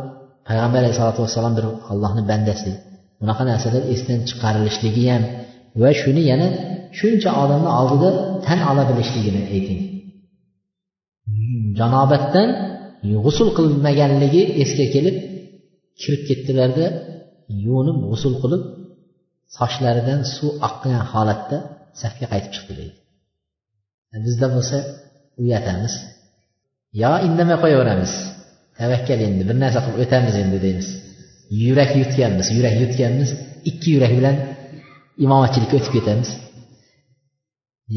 [0.48, 2.70] Payg'ambar alayhisalotu vassalom bir allohni bandasi.
[3.20, 5.22] Bunaqa narsalar esdan chiqarilishligi ham
[5.82, 6.48] va shuni yana
[6.98, 8.08] shuncha odamni oldida
[8.46, 9.80] tan ola bilishligini ayting.
[11.78, 12.48] Janobatdan
[13.24, 15.16] g'usul qilmaganligi esga kelib
[16.00, 16.86] kirib ketdilarda
[17.64, 18.62] yuvinib g'usul qilib
[19.58, 21.58] sochlaridan suv oqqan holatda
[22.02, 22.96] safga qaytib chiqdi deydi.
[24.26, 24.76] Bizda bo'lsa
[25.42, 25.94] uyatamiz.
[27.02, 28.12] Yo indamay qo'yaveramiz.
[28.78, 30.88] Tavakkal endi bir narsa qilib o'tamiz endi deymiz.
[31.64, 33.30] Yurak yutganmiz yurak yutganmiz
[33.70, 34.36] ikki yurak bilan
[35.24, 36.30] imomatchilikka o'tib ketamiz.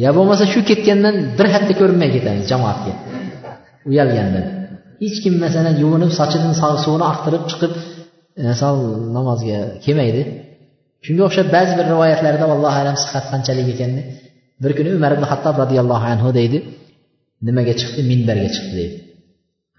[0.01, 2.93] Yo bo'lmasa shu ketgandan bir hafta ko'rinmay ketamiz jamoatga.
[3.89, 4.45] Uyalgandan.
[5.03, 6.53] Hech kim masalan yuvinib sochini
[6.85, 7.73] suvini oqtirib chiqib
[8.39, 8.75] e, misol
[9.17, 10.21] namozga kelmaydi.
[11.05, 14.03] Shunga o'xshab ba'zi bir rivoyatlarda allohu alam sihat qanchalik ekanini
[14.63, 16.57] bir kuni umar ibn hattob roziyallohu anhu deydi
[17.47, 18.01] nimaga chiqdi?
[18.11, 18.97] Minbarga chiqdi deydi.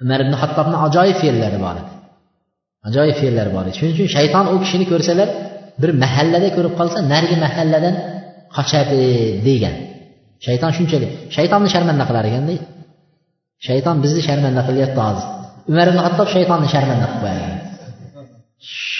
[0.03, 1.91] Umar ibn hattobni ajoyib fe'llari bor edi.
[2.89, 3.75] Ajoyib fe'llari bor edi.
[3.79, 5.29] Shuning uchun shayton u kishini ko'rsalar
[5.83, 7.95] bir mahallada ko'rib qolsa narigi mahalladan
[8.57, 9.01] qochadi
[9.47, 9.75] degan
[10.47, 12.65] shayton shunchalik shaytonni sharmanda qilar ekan deydi.
[13.67, 15.27] Shayton bizni sharmanda qilyapti hozir.
[15.71, 17.67] Umar ibn hattob shaytonni sharmanda qilib qo'ygan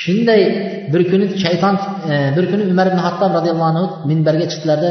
[0.07, 0.43] shunday
[0.93, 1.75] bir kuni shayton
[2.13, 4.91] e, bir kuni umar ibn hattob roziyallohu anhu minbarga chiqdilarda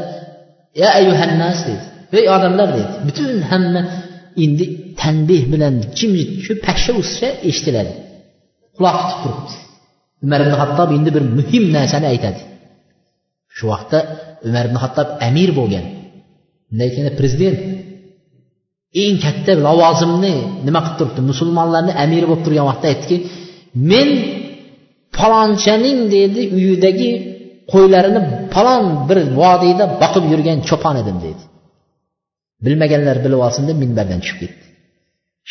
[0.82, 1.84] ya ayyuhannas dedi.
[2.20, 2.91] Ey odamlar dedi.
[3.07, 3.82] Butun hamma
[4.43, 4.66] endi
[5.01, 7.91] tanbeh bilan jimjit shu pashsha ussa eshitiladi
[8.78, 9.55] quloq tutib turibdi.
[10.26, 12.41] Umar ibn hattob endi bir muhim narsani aytadi.
[13.55, 13.99] Shu vaqtda
[14.47, 15.86] umar ibn hattob amir bo'lgan.
[16.72, 17.57] Undan keyin prezident
[19.03, 20.35] eng katta lavozimni
[20.67, 21.21] nima qilib turibdi?
[21.31, 23.17] Musulmonlarni amiri bo'lib turgan vaqtda aytdiki
[23.91, 24.09] men
[25.17, 27.09] palonchaning deydi uyidagi
[27.73, 28.21] qo'ylarini
[28.53, 31.43] palon bir vodiyda boqib yurgan cho'pon edim deydi
[32.65, 34.65] bilmaganlar bilib olsin deb minbardan tushib ketdi.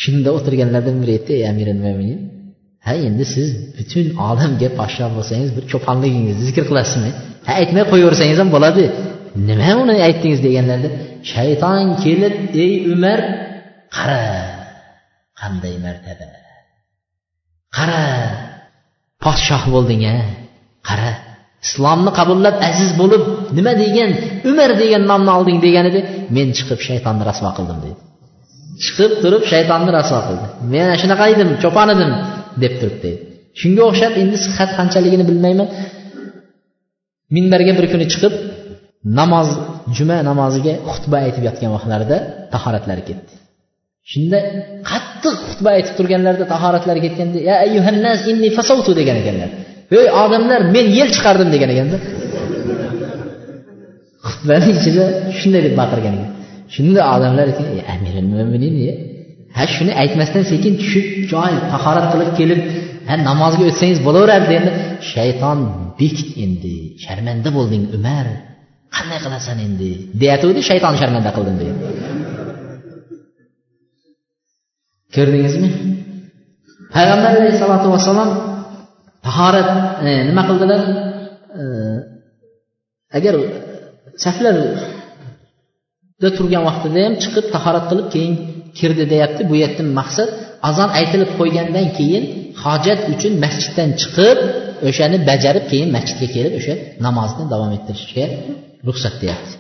[0.02, 2.20] Shunda o'tirganlardan biri aytdi ey amir mo'minin
[2.86, 7.10] ha endi siz butun olamga podshoh bo'lsangiz bir cho'ponligingizni zikr qilasizmi?
[7.46, 8.84] Ha aytmay qo'yaversangiz ham bo'ladi.
[9.48, 10.90] Nima uni aytdingiz deganlarida
[11.32, 13.20] shayton kelib ey umar
[13.96, 14.22] qara
[15.40, 16.26] qanday martaba
[17.76, 18.02] qara
[19.24, 20.16] podshoh bo'lding a
[20.88, 21.10] qara
[21.66, 23.22] islomni qabullab aziz bo'lib
[23.56, 24.10] nima degan
[24.50, 26.00] umar degan nomni olding degan edi
[26.36, 28.02] men chiqib shaytonni rasvo qildim deydi
[28.82, 30.46] chiqib turib shaytonni rasvo qildi.
[30.72, 32.10] Men shunaqa edim cho'pon edim
[32.62, 33.22] deb turib deydi
[33.60, 35.68] shunga o'xshab endi sihat qanchaligini bilmayman.
[37.34, 38.34] Minbarga bir kuni chiqib
[39.18, 39.48] namoz
[39.96, 42.16] juma namoziga xutba aytib yotgan vaqtlarida
[42.54, 43.32] tahoratlari ketdi.
[44.12, 44.38] Shunda
[44.90, 49.50] qattiq xutba aytib turganlarida tahoratlari ketganda ya ayyuhannas inni fasavtu degan ekanlar.
[49.98, 51.96] Ey odamlar men yel chiqardim degan ekanda.
[54.28, 55.04] Xutbani ichida
[55.38, 56.30] shunday deb baqirgan ekan.
[56.74, 58.76] Shunda odamlar aytgan amiril mo'minin
[59.56, 62.60] ha shuni aytmasdan sekin tushib joy tahorat qilib kelib
[63.08, 64.72] ha namozga o'tsangiz bo'laveradi endi
[65.12, 65.58] shayton
[66.00, 66.74] bekit endi
[67.04, 68.26] sharmanda bo'lding umar.
[68.96, 69.90] Qanday qilasan endi?
[70.22, 71.80] Deyatuvdi shayton sharmanda qildim deydi
[75.16, 75.68] ko'rdingizmi?
[76.94, 78.30] Payg'ambar alayhissalotu vassalom
[79.26, 79.70] tahorat
[80.08, 80.82] e, nima qildilar?
[81.60, 81.62] E,
[83.18, 83.34] agar
[84.24, 88.34] saflarda turgan vaqtida ham chiqib tahorat qilib keyin
[88.78, 89.42] kirdi deyapti.
[89.50, 90.30] Bu yerdan maqsad
[90.68, 92.24] azon aytilib qo'ygandan keyin
[92.64, 94.38] hojat uchun masjiddan chiqib
[94.88, 96.74] o'shani bajarib keyin masjidga kelib o'sha
[97.06, 98.26] namozni davom ettirishga
[98.87, 99.55] ruxsat deyapti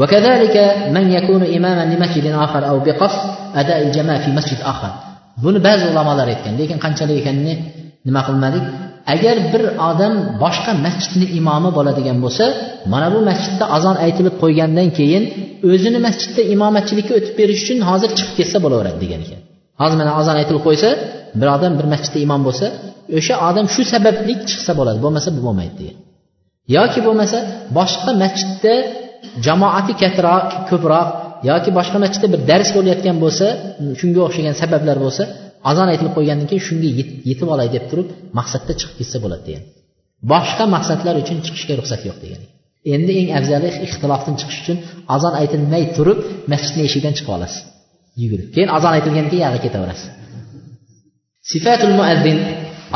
[0.00, 0.56] وكذلك
[0.96, 3.20] من يكون إماما لمسجد آخر أو بقصد
[3.60, 4.90] أداء الجماعة في مسجد آخر
[5.44, 7.54] buni ba'zi ulamolar aytgan lekin qanchalik ekanini
[8.06, 8.64] nima qilmadik
[9.14, 12.44] agar bir odam boshqa masjidni imomi bo'ladigan bo'lsa
[12.92, 15.22] mana bu masjidda azon aytilib qo'ygandan keyin
[15.72, 19.40] o'zini masjidda imomatchilikka o'tib berish uchun hozir chiqib ketsa bo'laveradi degan ekan
[19.80, 20.88] hozir mana azon aytilib qo'ysa
[21.40, 22.66] bir odam bir masjidda imom bo'lsa
[23.18, 25.96] o'sha odam shu sababli chiqsa bo'ladi bo'lmasa bu bo'lmaydi degan
[26.75, 27.37] Yoki bo'lmasa
[27.77, 28.73] boshqa masjidda
[29.45, 31.07] jamoati kattaroq ko'proq
[31.49, 33.45] yoki boshqa masjidda bir dars bo'layotgan bo'lsa
[33.99, 35.23] shunga o'xshagan sabablar bo'lsa
[35.69, 36.89] azon aytilib qo'ygandan keyin shunga
[37.29, 38.07] yetib olay deb turib
[38.39, 39.63] maqsadda chiqib ketsa bo'ladi degan.
[40.31, 42.41] Boshqa maqsadlar uchun chiqishga ruxsat yo'q degan.
[42.93, 44.77] Endi eng afzali ixtilofdan chiqish uchun
[45.15, 46.19] azon aytilmay turib
[46.51, 47.61] masjidni eshigidan chiqib olasiz.
[48.21, 50.07] Yugurib keyin azon aytilgandan keyin yog'iga ketaverasiz.
[51.51, 52.37] Sifatul muazzin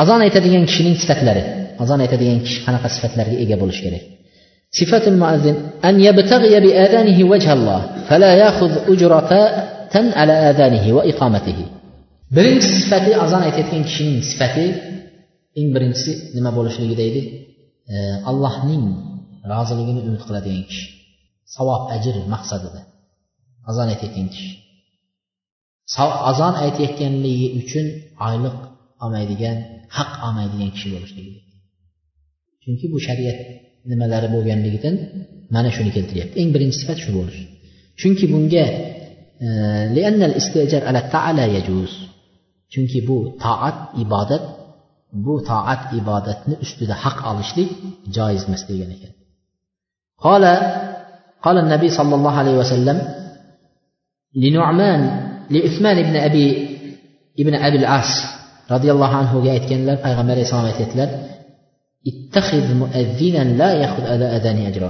[0.02, 1.44] azon aytadigan kishining sifatlari.
[1.84, 4.04] azon aytadigan kishi qanaqa sifatlarga ega bo'lishi kerak.
[4.78, 5.56] Sifatul muazzin
[5.88, 8.76] an yabtaghiya bi adanihi wajhalloh fala ya'khudh
[9.94, 11.66] tan ala adanihi va iqomatihi
[12.36, 14.66] birinchi sifati azon aytayotgan kishining sifati
[15.60, 17.22] eng birinchisi nima bo'lishligida edi?
[17.94, 17.96] E,
[18.30, 18.86] Allohning
[19.52, 20.88] roziligini umid qiladigan kishi.
[21.56, 22.82] Savob ajr maqsadida.
[23.70, 24.52] Azon aytayotgan kishi.
[26.32, 27.86] Azon aytayotganligi uchun
[28.28, 28.58] oyliq
[29.04, 29.58] olmaydigan
[29.98, 31.45] haq olmaydigan kishi bo'lishligi
[32.65, 33.39] chunki bu shariat
[33.91, 34.95] nimalari bo'lganligidan
[35.55, 37.45] mana shuni keltiryapti eng birinchi sifat shu bo'lishi
[38.01, 38.67] chunki bunga
[42.73, 44.45] chunki bu toat ibodat
[45.25, 47.69] bu toat ibodatni ustida haq olishlik
[48.17, 49.13] joiz emas degan ekan
[50.27, 50.45] قال
[51.45, 52.99] قال النبي صلى الله عليه وسلم
[54.43, 55.01] لنعمان
[55.51, 56.47] لعثمان بن أبي
[57.41, 58.11] ابن أبي العاص
[58.71, 61.09] رضي الله عنه aytganlar payg'ambar alayhissalom aytyaptilar
[62.10, 64.90] ittaxiz muazzinan la yaxud ala adani ajro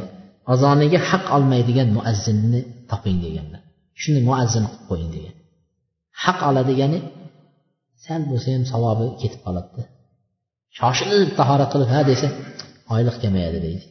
[0.54, 2.62] azoniga haq olmaydigan muazzinni
[2.92, 3.62] toping deganlar.
[4.02, 5.36] Shuni muazzin qilib qo'ying degan.
[6.24, 7.00] Haq oladigani
[8.06, 9.84] sal bo'lsa ham savobi ketib qoladida.
[10.78, 12.28] Shoshilib tahorat qilib ha desa
[12.96, 13.86] oylik kamayadi deydi.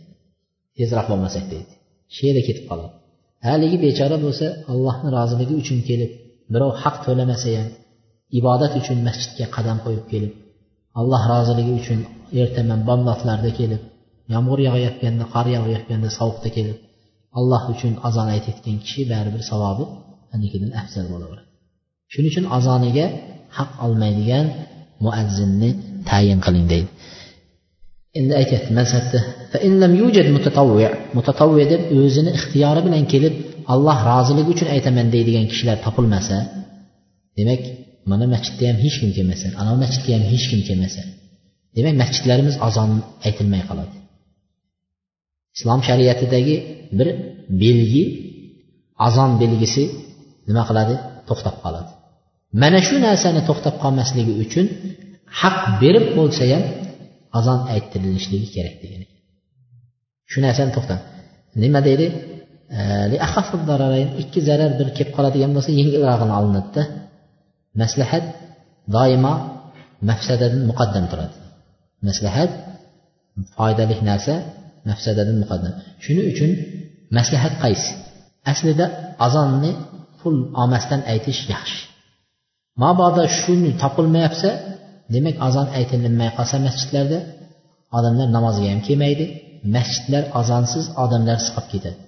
[0.76, 1.72] Tezroq bo'lmasak deydi.
[2.16, 2.94] She'ri ketib qoladi.
[3.46, 6.10] Haligi bechora bo'lsa allohni roziligi uchun kelib
[6.52, 7.68] birov haq to'lamasa ham
[8.38, 10.32] ibodat uchun masjidga qadam qo'yib kelib
[11.00, 12.00] alloh roziligi uchun
[12.42, 13.82] ertaman bomdodlarda kelib
[14.34, 16.78] yomg'ir yog'ayotganda qor yog'ayotganda sovuqda kelib
[17.38, 19.84] alloh uchun azon aytayotgan kishi baribir savobi
[20.34, 21.48] anikidan afzal bo'laveradi
[22.12, 23.06] shuning uchun azoniga
[23.58, 24.46] haq olmaydigan
[25.04, 25.70] muazzinni
[26.10, 26.90] tayin qiling deydi.
[28.18, 29.18] Endi aytyapti mazhabda
[31.16, 33.34] mutatavvi deb o'zini ixtiyori bilan kelib
[33.72, 36.36] alloh roziligi uchun aytaman deydigan kishilar topilmasa
[37.38, 37.62] demak
[38.10, 41.02] mana masjidda ham hech kim kelmasa anavi masjidga ham hech kim kelmasa
[41.76, 42.90] demak masjidlarimiz azon
[43.26, 43.96] aytilmay qoladi.
[45.56, 46.54] Islom shariatidagi
[46.98, 47.08] bir
[47.62, 48.04] belgi
[49.06, 49.84] azon belgisi
[50.48, 50.94] nima qiladi?
[51.28, 51.90] To'xtab qoladi.
[52.62, 54.66] Mana shu narsani to'xtab qolmasligi uchun
[55.40, 56.64] haq berib bo'lsa ham
[57.38, 59.02] azon aytirilishligi kerak degan
[60.30, 61.00] shu narsani to'xtat
[61.62, 62.06] nima deydi?
[64.22, 66.82] Ikki zarar bir kelib qoladigan bo'lsa yengilrog'ini olinadida
[67.82, 68.24] maslahat
[68.96, 69.34] doimo
[70.08, 71.36] mafsadadan muqaddam turadi.
[72.08, 72.50] Maslahat
[73.56, 74.34] foydali narsa
[74.90, 75.72] mafsadadan muqaddam.
[76.04, 76.50] Shuning uchun
[77.18, 77.90] maslahat qaysi?
[78.52, 78.86] Aslida
[79.26, 79.72] azonni
[80.20, 81.80] pul olmasdan aytish yaxshi.
[82.82, 84.50] Mabodo shuni topilmayapsa
[85.14, 87.18] demak azon aytilinmay qolsa masjidlarda
[87.96, 89.24] odamlar namozga ham kelmaydi.
[89.76, 91.98] Masjidlar azonsiz odamlar siqib ketadi.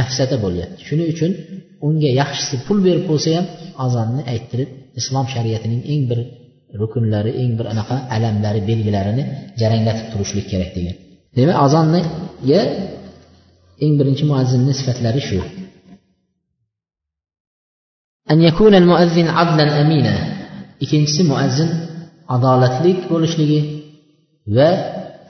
[0.00, 0.80] Mafsada bo'lyapti.
[0.88, 1.32] Shuning uchun
[1.86, 3.46] unga yaxshisi pul berib bo'lsa ham
[3.84, 6.19] azonni ayttirib islom shariatining eng bir
[6.81, 9.23] rukunlari eng bir anaqa alamlari belgilarini
[9.61, 10.95] jaranglatib turishlik kerak degan
[11.37, 12.61] demak azonniga
[13.83, 15.39] eng birinchi muazzinni sifatlari shu
[18.31, 20.15] أن يكون المؤذن عدلا أمينا
[20.83, 21.69] ikkinchisi muazzin
[22.35, 23.59] adolatlik bo'lishligi
[24.57, 24.69] va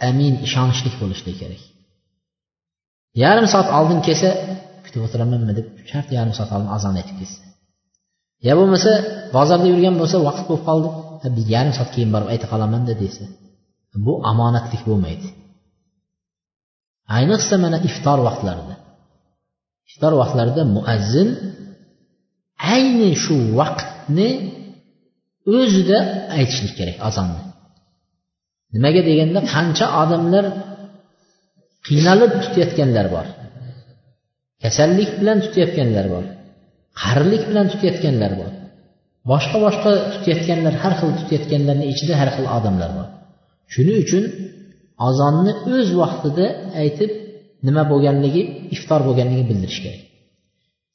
[0.10, 1.62] amin ishonchli bo'lishligi kerak
[3.24, 4.30] yarim soat oldin kelsa
[4.86, 7.42] kutib o'tiramanmi deb shart yarim soat oldin azon aytib kelsa
[8.47, 8.93] yo bo'lmasa
[9.37, 10.89] bozorda yurgan bo'lsa vaqt bo'lib qoldi.
[11.55, 13.25] Yarim soat keyin borib ayta qolamanda desa
[14.07, 15.29] bu omonatlik bo'lmaydi.
[17.17, 18.75] Ayniqsa mana iftor vaqtlarida.
[19.91, 21.29] Iftor vaqtlarida muazzin
[22.75, 24.29] ayni shu vaqtni
[25.59, 25.99] o'zida
[26.39, 27.43] aytishlik kerak azonni
[28.75, 30.45] nimaga deganda qancha odamlar
[31.87, 33.27] qiynalib tutayotganlar bor.
[34.63, 36.25] Kasallik bilan tutayotganlar bor.
[37.03, 38.51] Qarilik bilan tutayotganlar bor.
[39.31, 43.07] Boshqa boshqa tutayotganlar har xil tutayotganlarni ichida har xil odamlar bor.
[43.73, 44.25] Shuning uchun
[45.09, 46.47] azonni o'z vaqtida
[46.83, 47.11] aytib
[47.67, 48.43] nima bo'lganligi
[48.75, 50.01] iftor bo'lganligini bildirish kerak.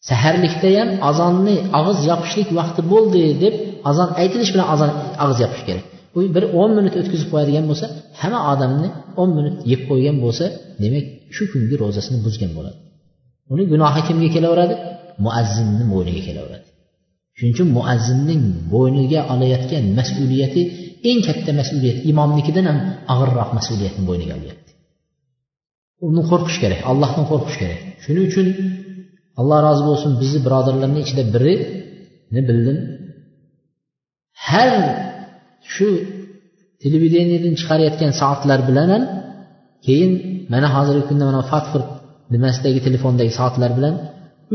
[0.10, 3.56] Saharlikda ham azonni og'iz yopishlik vaqti bo'ldi deb
[3.90, 4.92] azon aytilish bilan azon
[5.24, 5.86] og'iz yopish kerak.
[6.18, 7.86] U bir o'n minut o'tkazib qo'yadigan bo'lsa
[8.22, 8.90] hamma odamni
[9.22, 10.46] o'n minut yeb qo'ygan bo'lsa
[10.84, 12.78] demak shu kungi ro'zasini buzgan bo'ladi.
[13.54, 14.76] Uni gunohi kimga kelaveradi?
[15.26, 16.68] Muazzinni bo'yniga kelaveradi.
[17.38, 18.42] Shuning uchun muazzinning
[18.74, 20.62] bo'yniga olayotgan mas'uliyati
[21.10, 22.78] eng katta mas'uliyat imomnikidan ham
[23.14, 24.72] og'irroq mas'uliyatni bo'yniga olyapti.
[26.08, 27.80] Uni qo'rqish kerak allohdan qo'rqish kerak.
[28.04, 28.48] Shuning uchun
[29.40, 32.78] alloh rozi bo'lsin bizni birodarlarni ichida birini bildim.
[34.48, 34.72] Har
[35.74, 35.88] shu
[36.84, 39.04] televideniyadan chiqarayotgan soatlar bilan ham
[39.86, 40.12] keyin
[40.54, 41.88] mana hozirgi kunda mana fatford
[42.34, 43.96] nimasidagi telefondagi soatlar bilan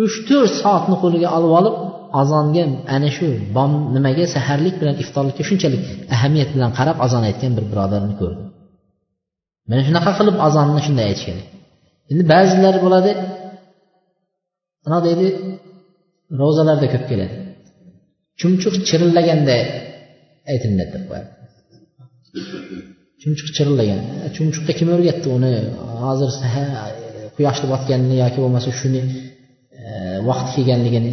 [0.03, 1.77] uch to'rt soatni qo'liga olib olib
[2.23, 2.65] azonga
[2.97, 3.27] ana shu
[3.57, 5.83] bom nimaga saharlik bilan iftorlikka shunchalik
[6.15, 8.47] ahamiyat bilan qarab azon aytgan bir birodarni ko'rdim
[9.69, 11.47] mana shunaqa qilib azonni shunday aytish kerak.
[12.11, 13.13] Endi ba'zilar bo'ladi
[14.87, 15.27] ana deydi
[16.41, 17.35] ro'zalarda ko'p keladi.
[18.41, 19.57] Chumchuq chirillaganda
[20.53, 21.29] aytilinadi deb qo'yadi.
[23.23, 24.01] Chumchuq chirillagan
[24.37, 25.53] chumchuqqa kim o'rgatdi uni?
[26.05, 26.31] Hozir
[27.37, 29.01] quyoshni botganini yoki bo'lmasa shuni
[30.31, 31.13] vaqti kelganligini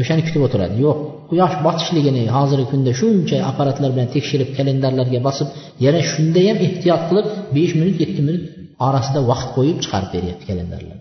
[0.00, 0.74] o'shani kutib o'tiradi.
[0.86, 0.98] Yo'q
[1.30, 5.48] quyosh botishligini hozirgi kunda shuncha apparatlar bilan tekshirib kalendarlarga bosib
[5.84, 7.26] yana shunda ham ehtiyot qilib
[7.56, 8.42] besh minut yetti minut
[8.86, 10.98] orasida vaqt qo'yib chiqarib beryapti kalendarlar.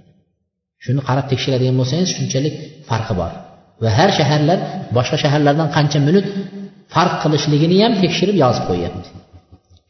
[0.86, 2.56] Shuni qarab tekshiradigan bo'lsangiz shunchalik
[2.90, 3.32] farqi bor.
[3.84, 4.60] Va har shaharlar
[4.98, 6.28] boshqa shaharlardan qancha minut
[6.96, 9.10] farq qilishligini ham tekshirib yozib qo'yyapti.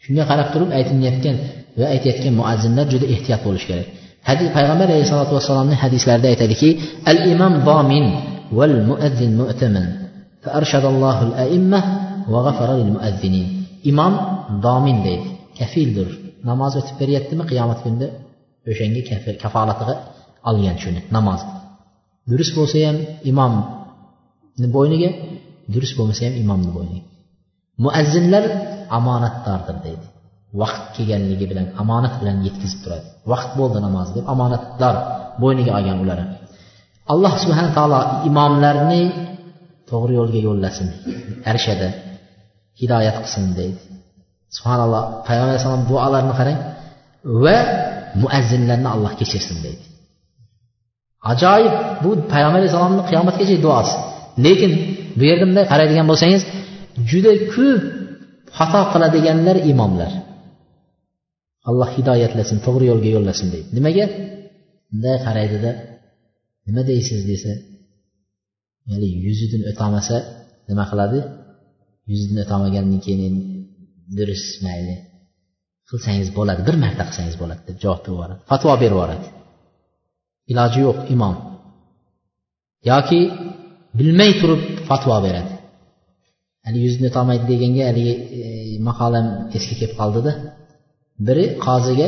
[0.04, 1.36] Shunga qarab turib aytilayotgan
[1.80, 3.88] va aytayotgan muazzinlar juda ehtiyot bo'lish kerak.
[4.29, 6.71] hadis payg'ambar alayhisalotu vassalomni hadislarida aytadiki
[7.11, 8.07] al imom bomin
[8.59, 9.87] val muazzin mu'taman
[10.45, 10.85] فأرشد
[11.29, 11.81] الأئمة
[12.33, 13.49] وغفر للمؤذنين
[13.91, 14.15] imom
[14.67, 16.09] domin deydi kafildir
[16.49, 18.07] namoz o'tib beryaptimi qiyomat kunida
[18.71, 19.01] o'shanga
[19.45, 19.95] kafolatiga
[20.51, 21.41] olgan shuni namoz
[22.31, 22.97] durust bo'lsa ham
[23.31, 25.11] imomni bo'yniga
[25.75, 27.03] durust bo'lmasa ham imomni bo'yniga
[27.85, 28.45] muazzinlar
[28.99, 30.07] omonatdordir deydi
[30.62, 33.08] Vaqt kelganligi bilan omonat bilan yetkazib turadi.
[33.32, 34.96] Vaqt bo'ldi namoz deb omonatdor
[35.42, 36.20] bo'yniga olgan ular
[37.14, 38.00] alloh subhana taolo
[38.30, 39.02] imomlarni
[39.90, 40.88] to'g'ri yo'lga yo'llasin
[41.52, 41.90] arshada
[42.82, 43.82] hidoyat qilsin deydi.
[44.58, 46.60] Subhanalloh payg'ambar alayhissalom duolarini qarang
[47.44, 47.58] va
[48.22, 49.84] muazzinlarni alloh kechirsin deydi.
[51.32, 53.96] Ajoyib bu payg'ambar alayhissalomni qiyomatgacha duosi.
[54.46, 54.72] Lekin
[55.18, 56.42] bu yerda bunday qaraydigan bo'lsangiz
[57.10, 57.82] juda ko'p
[58.58, 60.12] xato qiladiganlar imomlar.
[61.70, 63.70] Alloh hidoyatlasin to'g'ri yo'lga yo'llasin deydi.
[63.78, 64.06] Nimaga?
[64.90, 65.72] Bunday qaraydida
[66.68, 67.52] nima deysiz desa
[68.90, 70.16] ya'ni yuzidan o'tolmasa
[70.70, 71.20] nima qiladi?
[72.12, 73.44] Yuzidan o'tolmagandan keyin endi
[74.18, 74.96] durust mayli.
[75.90, 78.42] Qilsangiz bo'ladi bir marta qilsangiz bo'ladi deb javob berib yuboradi.
[78.52, 79.28] Fatvo berib yuboradi.
[80.52, 81.36] Iloji yo'q imom.
[82.92, 83.20] Yoki
[84.00, 85.54] bilmay turib fatvo beradi.
[86.66, 88.48] Hali yuzini o'tolmaydi deganga haligi e,
[88.88, 90.32] maqolam esga kelib qoldida.
[91.28, 92.08] Biri qoziga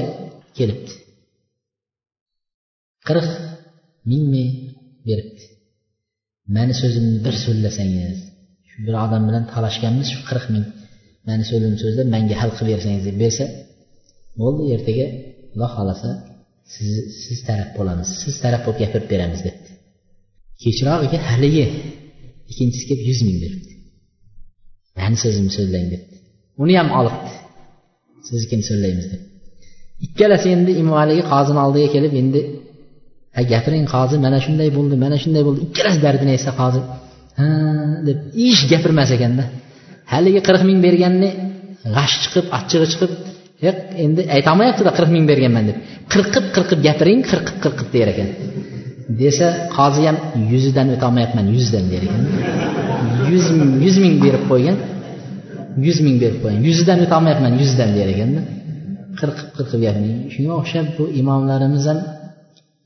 [0.57, 0.93] kelibdi.
[3.07, 3.27] Qirq
[4.11, 4.45] mingmi
[5.07, 5.43] beribdi.
[6.55, 8.17] Mani so'zimni bir so'zlasangiz
[8.69, 10.65] shu bir odam bilan talashganmiz shu qirq ming
[11.27, 13.45] mani so'zimni so'zlab menga hal qilib bersangiz deb bersa
[14.41, 15.05] bo'ldi ertaga
[15.51, 16.09] xudo xohlasa
[16.73, 16.91] siz
[17.23, 19.69] siz taraf bo'lamiz siz taraf bo'lib gapirib beramiz debdi.
[20.63, 21.65] Kechirog'iga haligi
[22.51, 23.73] ikkinchisi kelib yuz ming beribdi.
[24.99, 26.15] Mani so'zimni so'zlang debdi.
[26.63, 27.31] Uni ham olibdi.
[28.27, 29.21] Siznikini so'laymiz deb.
[30.05, 32.41] Ikkalasi endi imom haligi qozini oldiga kelib endi
[33.35, 35.59] ha gapiring qozi mana shunday bo'ldi mana shunday bo'ldi.
[35.67, 36.79] Ikkalasi dardini aytsa qozi
[37.39, 37.47] ha
[38.07, 38.17] deb
[38.47, 39.43] ish gapirmas ekanda.
[40.13, 41.29] Haligi qirq ming berganni
[41.95, 43.11] g'ash chiqib achchig'i chiqib
[43.65, 45.77] yo'q endi aytolmayaptida qirq ming berganman deb.
[46.13, 48.29] Qirqib qirqib gapiring qirqib qirqib der ekan.
[49.21, 49.47] Desa
[49.77, 50.17] qozi ham
[50.51, 52.21] yuzidan o'tolmayapman yuzdan der ekan.
[53.31, 53.45] Yuz
[53.85, 54.77] yuz ming berib qo'ygan.
[55.85, 56.61] Yuz ming berib qo'ying.
[56.69, 58.41] Yuzidan o'tolmayapman yuzdan der ekanda.
[59.19, 61.99] Qirqib qirqib gapiring shunga o'xshab bu imomlarimiz ham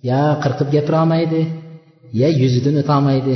[0.09, 1.41] ya qirqib gapirolmaydi
[2.21, 3.35] ya yuzidan o'tolmaydi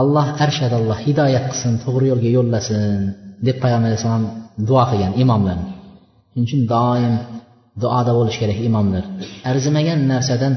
[0.00, 3.00] alloh arshadalloh hidoyat qilsin to'g'ri yo'lga yo'llasin
[3.46, 4.24] deb payg'ambar alayhissalom
[4.68, 5.68] duo qilgan imomlarni.
[6.30, 7.14] Shuning uchun doim
[7.82, 9.04] duoda bo'lishi kerak imomlar.
[9.50, 10.54] Arzimagan narsadan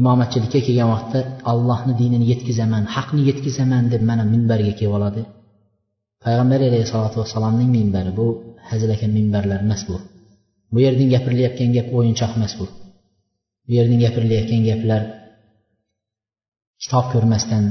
[0.00, 1.20] imomatchilikka kelgan vaqtda
[1.52, 5.22] allohni dinini yetkazaman haqni yetkazaman deb mana minbarga kelib oladi.
[6.24, 8.26] Payg'ambar alayhissalotu vassalomning minbari bu
[8.70, 9.96] hazilakam minbarlar emas bu.
[10.72, 12.66] Bu yerdan gapirilayotgan gap o'yinchoq emas bu.
[13.66, 15.02] Bu yerdan gapirilayotgan gaplar
[16.82, 17.64] kitob ko'rmasdan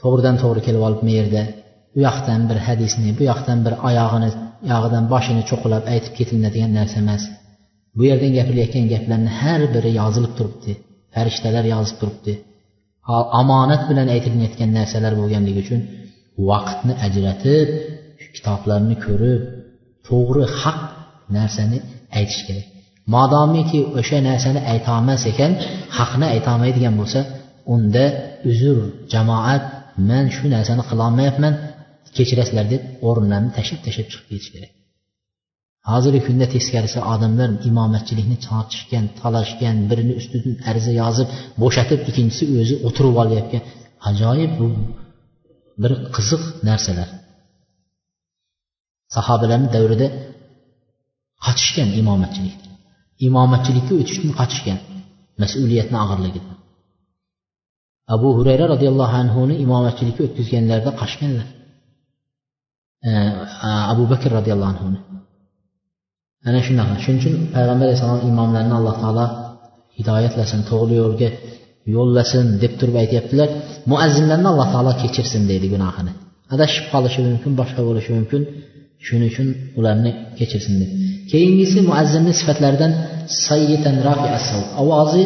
[0.00, 1.42] to'g'ridan to'g'ri kelib olib bu yerda
[1.96, 4.30] u yoqdan bir hadisni bu yoqdan bir oyog'ini
[4.72, 7.22] yog'idan boshini cho'qilab aytib ketinadigan narsa emas.
[7.96, 10.72] Bu yerdan gapirilayotgan gaplarni har biri yozilib turibdi
[11.14, 12.32] farishtalar yozib turibdi.
[13.40, 15.80] Omonat bilan aytilayotgan narsalar bo'lganligi uchun
[16.48, 17.68] vaqtni ajratib
[18.36, 19.42] kitoblarni ko'rib
[20.08, 20.80] to'g'ri haq
[21.36, 21.78] narsani
[22.18, 22.66] aytish kerak.
[23.14, 25.52] Modomiki o'sha narsani aytolmas ekan
[25.98, 27.20] haqni aytolmaydigan bo'lsa
[27.74, 28.04] unda
[28.50, 28.78] uzr
[29.12, 29.62] jamoat
[30.10, 31.54] man shu narsani qilolmayapman
[32.16, 34.72] kechirasizlar deb o'rinlarni tashlab tashlab chiqib ketish kerak.
[35.90, 41.28] Hozirgi kunda teskarisi odamlar imomatchilikni tortishgan talashgan birini ustidan ariza yozib
[41.62, 43.62] bo'shatib ikkinchisi o'zi o'tirib olyapgan
[44.10, 44.66] ajoyib bu.
[45.82, 47.08] Bir qiziq narsalar.
[49.16, 50.06] Sahobalarni davrida
[51.46, 52.58] qochishgan imomatchilik.
[53.28, 54.78] Imomatchilikka o'tishdan qochishgan
[55.42, 56.56] mas'uliyatni og'irligidan
[58.14, 61.46] abu hurayra roziyallohu anhuni imomatchilikka o'tkazganlarida qochganlar
[63.92, 64.98] abu bakr roziyallohu anhuni.
[66.48, 69.26] Ana shunaqa shuning uchun payg'ambar alayhissalom imomlarni alloh taolo
[69.98, 71.28] hidoyatlasin to'g'ri yo'lga
[71.94, 73.48] yo'llasin deb turib aytyaptilar.
[73.90, 76.12] Muazzinlarni alloh taolo kechirsin deydi gunohini.
[76.54, 78.42] Adashib qolishi mumkin boshqa bo'lishi mumkin.
[79.06, 80.90] Shuning uchun ularni kechirsin deb
[81.32, 82.92] keyingisi muazzinni sifatlaridan
[84.82, 85.24] ovozi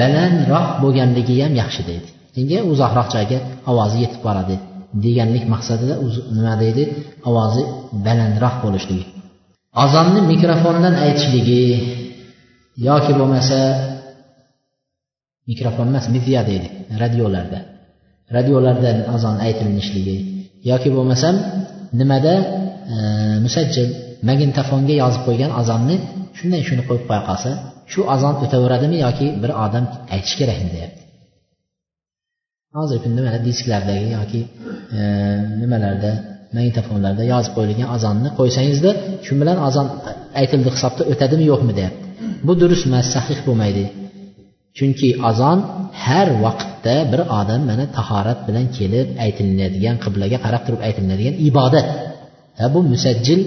[0.00, 2.08] balandroq bo'lganligi ham yaxshi deydi.
[2.36, 3.38] Nega uzoqroq joyga
[3.70, 4.56] ovozi yetib boradi
[5.04, 5.94] deganlik maqsadida
[6.36, 6.82] nima deydi?
[7.28, 7.62] Ovozi
[8.06, 9.04] balandroq bo'lishligi.
[9.84, 11.62] Azonni mikrofondan aytishligi
[12.88, 13.58] yoki bo'lmasa
[15.50, 16.68] mikrofon emas midya deydi
[17.02, 17.58] radiolarda.
[18.36, 20.16] Radiolarda azon aytilinishligi
[20.70, 21.34] yoki bo'lmasam
[22.00, 22.34] nimada
[22.94, 22.96] e,
[23.44, 23.88] musajjil
[24.28, 25.96] magnitofonga yozib qo'ygan azonni
[26.38, 27.50] shunday shuni qo'yib qo'ya qolsa
[27.92, 29.84] shu azon o'taveradimi yoki bir odam
[30.14, 31.02] aytishi kerakmi deyapti.
[32.78, 34.40] Hozirgi kunda mana disklardagi yoki
[34.98, 35.00] e,
[35.62, 36.10] nimalarda
[36.56, 38.90] magnitofonlarda yozib qo'yilgan azonni qo'ysangizda
[39.26, 39.86] shu bilan azon
[40.40, 42.04] aytildi hisobda o'tadimi yo'qmi deyapti.
[42.46, 43.84] Bu durust emas sahih bo'lmaydi.
[44.76, 45.58] Chunki azon
[46.04, 51.86] har vaqtda bir odam mana tahorat bilan kelib aytilinadigan qiblaga qarab turib aytilinadigan ibodat.
[52.58, 53.40] Ha bu musajjil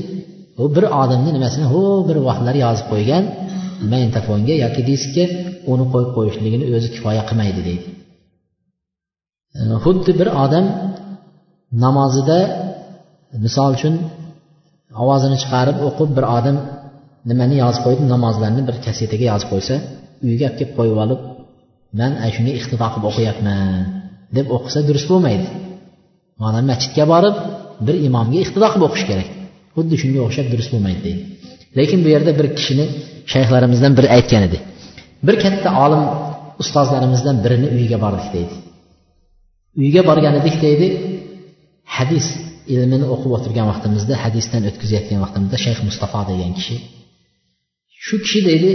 [0.61, 3.23] u bir odamni nimasini ho bir vaqtlar yozib qo'ygan
[3.91, 5.25] magnitofonga yoki diskga
[5.71, 7.88] uni qo'yib qo'yishligini o'zi kifoya qilmaydi deydi.
[9.84, 10.65] Xuddi bir odam
[11.86, 12.39] namozida
[13.45, 13.95] misol uchun
[15.03, 16.57] ovozini chiqarib o'qib bir odam
[17.30, 19.75] nimani yozib qo'ydi namozlarni bir kasetaga yozib qo'ysa
[20.28, 21.22] uyga olib kelib qo'yib olib
[21.99, 23.59] man ana shunga iqtido qilib o'qiyapman
[24.38, 25.47] deb o'qisa durust bo'lmaydi.
[26.43, 27.36] Mana masjidga borib
[27.88, 29.28] bir imomga iqtido qilib o'qish kerak.
[29.76, 31.24] Xuddi shunga o'xshab durust bo'lmaydi deydi.
[31.78, 32.86] Lekin bu yerda bir kishini
[33.34, 34.57] shayxlarimizdan biri aytgan edi.
[35.28, 36.03] Bir katta olim
[36.61, 38.55] ustozlarimizdan birini uyiga bordik deydi.
[39.82, 40.88] Uyga borgan edik deydi.
[41.97, 42.26] Hadis
[42.74, 46.76] ilmini o'qib o'tirgan vaqtimizda hadisdan o'tkazayotgan vaqtimizda shayx mustafo degan kishi
[48.05, 48.72] shu kishi deydi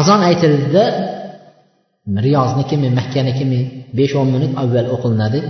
[0.00, 0.84] azon aytildida
[2.26, 3.60] riyoznikimi makkanikimi
[3.98, 5.40] besh o'n minut avval o'qilinadi.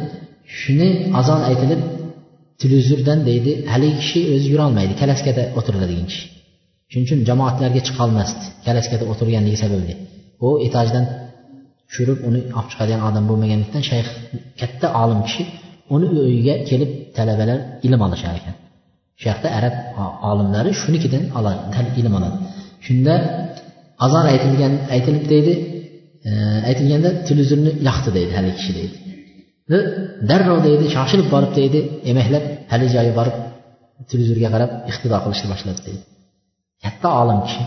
[0.60, 0.88] Shuni
[1.20, 1.80] azon aytilib
[2.62, 6.24] televizordan deydi haligi kishi o'zi yurolmaydi kalaskada o'tiradigan kishi.
[6.90, 9.94] Shuning uchun jamoatlarga chiqolmasdi kalaskada o'tirganligi sababli.
[10.46, 11.04] U etajdan
[11.88, 14.08] tushirib uni olib chiqadigan odam bo'lmaganlikdan shayx
[14.60, 15.42] katta olim kishi
[15.94, 18.54] uni uyiga kelib talabalar ilm olishar ekan
[19.20, 19.74] shu yoqda arab
[20.30, 21.24] olimlari shunikidan
[22.00, 22.36] ilm oladi.
[22.86, 23.14] Shunda
[24.04, 25.52] azon aytilgan aytilib deydi
[26.28, 26.30] e,
[26.68, 28.96] aytilganda televizorni yoqdi deydi haligi kishi deydi.
[30.30, 31.78] Darrov deydi shoshilib borib deydi
[32.10, 33.36] emaklab haligi joyga borib
[34.10, 36.02] televizorga qarab iqtido qilishni boshladi deydi.
[36.84, 37.62] Katta olim kishi.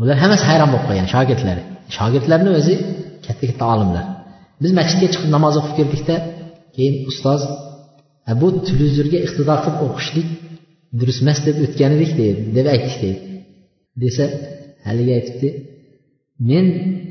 [0.00, 1.62] Bular hammasi hayron bo'lib qolgan shogirdlari.
[1.96, 2.74] Shogirdlarni o'zi
[3.26, 4.04] katta katta olimlar.
[4.62, 6.16] Biz masjidga chiqib namoz o'qib keldikda
[6.76, 7.40] keyin ustoz
[8.40, 10.28] bu televizorga iqtido qilib o'qishlik
[11.00, 13.29] durust emas deb o'tgan edik deydi deb aytdik deydi
[14.02, 14.24] desa
[14.86, 15.48] haligi aytibdi
[16.50, 16.64] men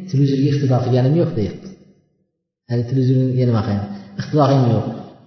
[0.10, 1.68] televizorga iqtido qilganim yo'q deyapti.
[2.72, 3.88] Hali televizorga nima qilgan
[4.20, 4.86] iqtido qilganim yo'q.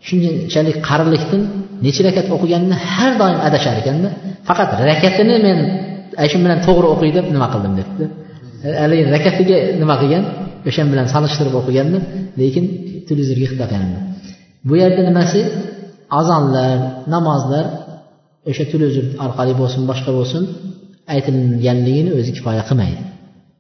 [0.09, 1.43] Shunchalik qarilikdan
[1.85, 4.09] necha rakat o'qiganini har doim adashar ekanda
[4.49, 5.59] faqat rakatini men
[6.31, 7.73] shu bilan to'g'ri o'qiy deb nima qildim?
[7.81, 8.05] debdi.
[8.83, 10.25] Haligi rakatiga nima qilgan?
[10.69, 11.99] O'shan bilan solishtirib o'qiganda
[12.41, 12.65] lekin
[13.09, 14.01] televizorga iqtido qilganimda
[14.69, 15.41] bu yerda nimasi?
[16.21, 16.77] Azonlar
[17.15, 17.65] namozlar
[18.51, 20.43] o'sha televizor orqali bo'lsin boshqa bo'lsin
[21.14, 23.04] aytilganligini o'zi kifoya qilmaydi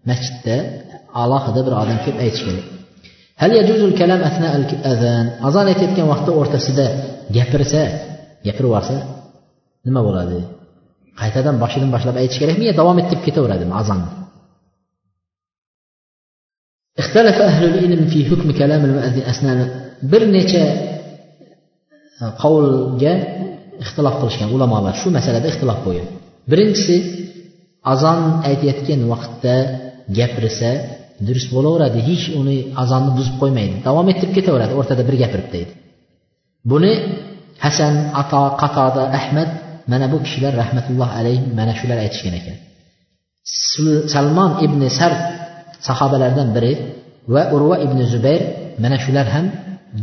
[0.09, 0.55] masjidda
[1.23, 2.65] alohida bir odam kelib aytish kerak
[3.41, 6.85] hal yajuzul kalam asna al azan azon aytayotgan vaqtda o'rtasida
[7.37, 7.81] gapirsa
[8.45, 8.95] gapirib yuborsa
[9.87, 10.39] nima bo'ladi
[11.21, 14.11] qaytadan boshidan boshlab aytish kerakmi yo davom ettirib ketaveradimi azonni
[17.03, 19.57] اختلف أهل العلم في حكم كلام المؤذن أثناء
[20.11, 20.63] bir necha
[22.41, 23.13] qovulga
[23.83, 26.07] ixtilof qilishgan ulamolar shu masalada ixtilof qo'ygan
[26.51, 26.95] birinchisi
[27.92, 29.54] azon aytayotgan vaqtda
[30.18, 30.70] gapirsa
[31.26, 35.72] durust bo'laveradi hech uni azonni buzib qo'ymaydi davom ettirib ketaveradi o'rtada bir gapirib deydi.
[36.70, 36.92] Buni
[37.64, 39.50] hasan ato qatoda ahmad
[39.92, 42.56] mana bu kishilar rahmatulloh alayhi mana shular aytishgan ekan.
[44.14, 45.12] Salmon ibn sar
[45.88, 46.72] sahobalardan biri
[47.34, 48.42] va urva ibn zubayr
[48.82, 49.46] mana shular ham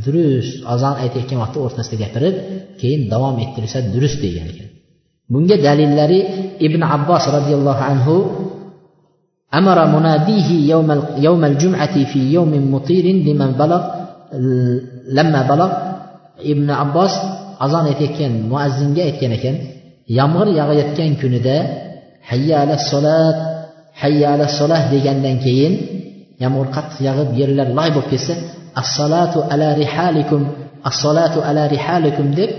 [0.05, 2.35] durust azon aytayotgan vaqtda o'rtasida gapirib
[2.81, 4.68] keyin davom ettirsa durust degan ekan.
[5.32, 6.20] bunga dalillari
[6.66, 8.16] ibn abbos roziyallohu anhu
[9.60, 10.90] أمر مناديه يوم
[11.26, 13.82] يوم الجمعة في يوم مطير لمن بلغ
[15.14, 15.70] لما بلغ
[16.42, 17.14] ibn abbos
[17.64, 19.56] azon aytayotgan muazzinga aytgan ekan
[20.18, 21.56] yomg'ir yog'ayotgan kunida
[22.30, 23.36] hayya ala solat
[24.02, 25.74] hayya ala solah degandan keyin
[26.42, 28.34] yomg'ir qattiq yog'ib yerlar loy bo'lib ketsa
[28.82, 30.42] assolatu ala rihalikum
[30.90, 32.50] assolatu ala rihalikum deb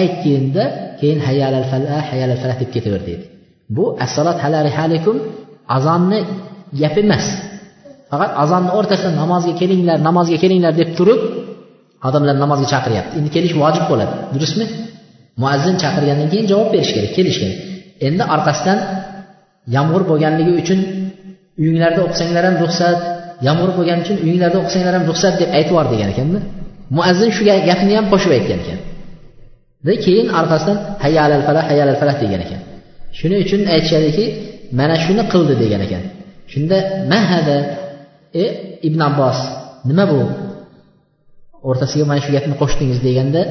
[0.00, 0.64] aytganda
[0.99, 3.25] keyin hayalal falah hayalal fala deb ketaver deydi.
[3.75, 5.15] Bu assalot ala rihalikum
[5.77, 6.19] azonni
[6.81, 7.25] gapi emas.
[8.11, 11.21] Faqat azonni o'rtasida namozga kelinglar namozga kelinglar deb turib
[12.07, 13.13] odamlar namozga chaqiryapti.
[13.19, 14.13] Endi kelish vojib bo'ladi.
[14.33, 14.65] Durustmi?
[15.41, 17.57] Muazzin chaqirgandan keyin javob berish kerak kelish kerak
[18.07, 18.79] endi orqasidan
[19.75, 20.79] yomg'ir bo'lganligi uchun
[21.61, 22.97] uyinglarda o'qisanglar ham ruxsat
[23.47, 26.39] yomg'ir bo'lgani uchun uyinglarda o'qisanglar ham ruxsat deb aytib yubor degan ekanda
[26.97, 28.79] muazzin shu gapni ham qo'shib aytgan ekan.
[30.05, 32.61] Keyin orqasidan hayyalal falah hayyalal falah degan ekan.
[33.17, 34.25] Shuning uchun aytishadiki
[34.79, 36.03] mana shuni qildi degan ekan.
[36.51, 36.77] Shunda
[37.11, 37.57] mahada
[38.43, 38.45] e
[38.87, 39.37] ibn abbos
[39.89, 40.21] nima bu?
[41.69, 43.41] O'rtasiga mana shu gapni qo'shdingiz deganda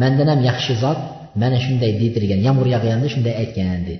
[0.00, 0.98] mandan ham yaxshi zot
[1.42, 3.94] mana shunday deydirgan yomg'ir yog'ganda shunday aytgan dedi.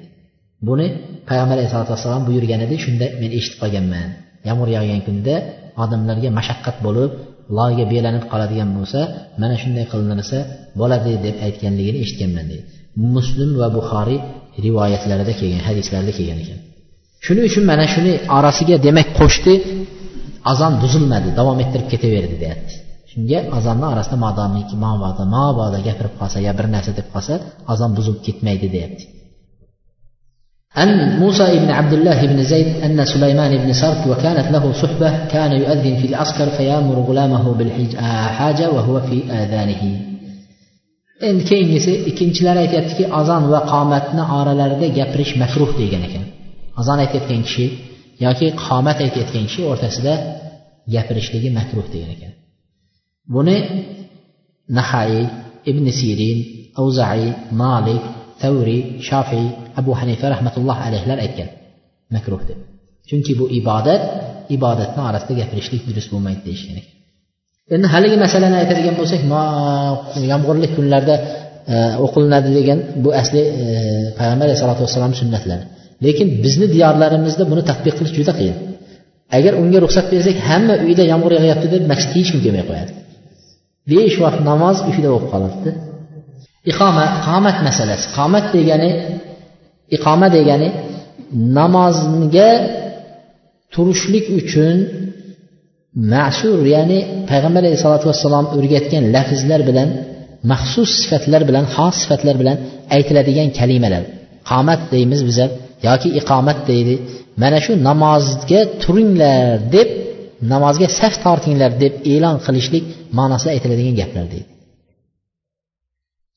[0.67, 0.87] Buni
[1.29, 4.09] payg'ambar alayhisalotu vassalom buyurgan edi shunda men eshitib qolganman.
[4.49, 5.35] Yomg'ir yog'gan kunda
[5.83, 7.11] odamlarga mashaqqat bo'lib
[7.59, 9.01] loyga belanib qoladigan bo'lsa
[9.41, 10.39] mana shunday qilinsa
[10.81, 12.65] bo'ladi deb aytganligini eshitganman deydi.
[13.15, 14.21] Muslim va buxoriy
[14.65, 16.59] rivoyatlarida kelgan hadislarda kelgan ekan.
[17.25, 19.55] Shuning uchun mana shuni orasiga demak qo'shdi
[20.53, 22.75] azon buzilmadi davom ettirib ketaverdi deyapti.
[23.11, 27.35] Shunga azonni orasida modomiki mabodo mabodo gapirib qolsa yo bir narsa deb qolsa
[27.73, 29.05] azon buzilib ketmaydi deyapti.
[30.75, 35.53] عن موسى بن عبد الله بن زيد أن سليمان بن سرك وكانت له صحبة كان
[35.53, 40.15] يؤذن في العسكر فيأمر غلامه بالحاجة وهو في آذانه
[41.29, 46.25] endi keyingisi ikkinchilar aytyaptiki azon va qomatni oralarida gapirish makruh degan ekan
[46.81, 47.67] azon aytayotgan kishi
[48.25, 50.15] yoki qomat aytayotgan kishi o'rtasida
[50.95, 52.33] gapirishligi makruh degan ekan
[53.35, 53.57] buni
[54.77, 55.15] nahai
[55.71, 56.39] ibn sirin
[56.81, 57.25] avzai
[57.63, 58.03] malik
[58.43, 59.47] tavriy shofiy
[59.81, 61.49] abu hanifa rahmatulloh alayhilar aytgan
[62.15, 62.59] makruh deb.
[63.09, 64.03] Chunki bu ibodat
[64.57, 66.77] ibodatni orasida gapirishlik durust bo'lmaydi deyishgan
[67.75, 69.21] endi haligi masalani aytadigan bo'lsak
[70.33, 71.15] yomg'irli kunlarda
[71.73, 73.65] e, o'qilinadi degan bu asli e,
[74.19, 75.65] payg'ambar alayhisalotu vassalom sunnatlari
[76.07, 78.57] lekin bizni diyorlarimizda buni tadbiq qilish juda qiyin.
[79.37, 82.93] Agar unga ruxsat bersak hamma uyda yomg'ir yog'yapti deb masjidga hech kim kelmay qo'yadi.
[83.91, 85.71] Besh vaqt namoz uyda bo'lib qoladida
[86.71, 88.05] iqoma qomat masalasi.
[88.17, 88.91] Qomat degani
[89.97, 90.69] iqoma degani
[91.59, 92.51] namozga
[93.75, 94.77] turishlik uchun
[96.15, 96.99] ma'sur ya'ni
[97.31, 99.89] payg'ambar alayhisalotu vassalom o'rgatgan lafzlar bilan
[100.51, 102.57] maxsus sifatlar bilan xos sifatlar bilan
[102.97, 104.03] aytiladigan kalimalar.
[104.51, 105.51] Qomat deymiz bizlar
[105.89, 106.95] yoki iqomat deydi.
[107.43, 109.41] Mana shu namozga turinglar
[109.75, 109.89] deb
[110.53, 112.85] namozga saf tortinglar deb e'lon qilishlik
[113.19, 114.49] ma'nosida aytiladigan gaplar deydi.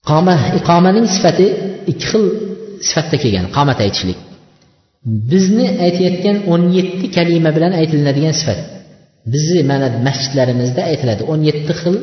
[0.09, 1.47] Qoma iqomaning sifati
[1.91, 2.25] ikki xil
[2.89, 4.19] sifatda kelgan qomat aytishlik.
[5.31, 8.59] Bizni aytayotgan o'n yetti kalima bilan aytilinadigan sifat.
[9.33, 11.95] Bizni mana masjidlarimizda aytiladi o'n yetti xil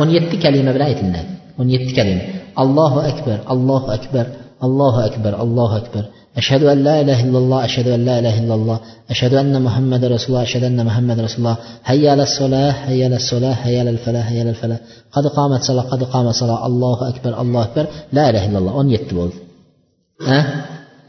[0.00, 1.30] o'n yetti kalima bilan aytilinadi.
[1.60, 2.22] o'n yetti kalima.
[2.62, 4.26] Allohu akbar allohu akbar
[4.66, 6.04] allohu akbar allohu akbar.
[6.40, 8.78] Ashhadu an la ilaha illalloh ashhadu an la ilaha illalloh.
[9.12, 11.58] Ashhadu anna muhammad rasululloh ashhadu anna muhammad rasululloh.
[11.90, 14.78] Hayya ala solah hayya ala solah hayya ala falah hayya ala falah
[15.14, 17.84] qad qomat solah qad qomat solah allohu akbar allohu akbar.
[18.16, 18.72] La ilaha illalloh.
[18.80, 19.47] o'n yetti bo'ldi.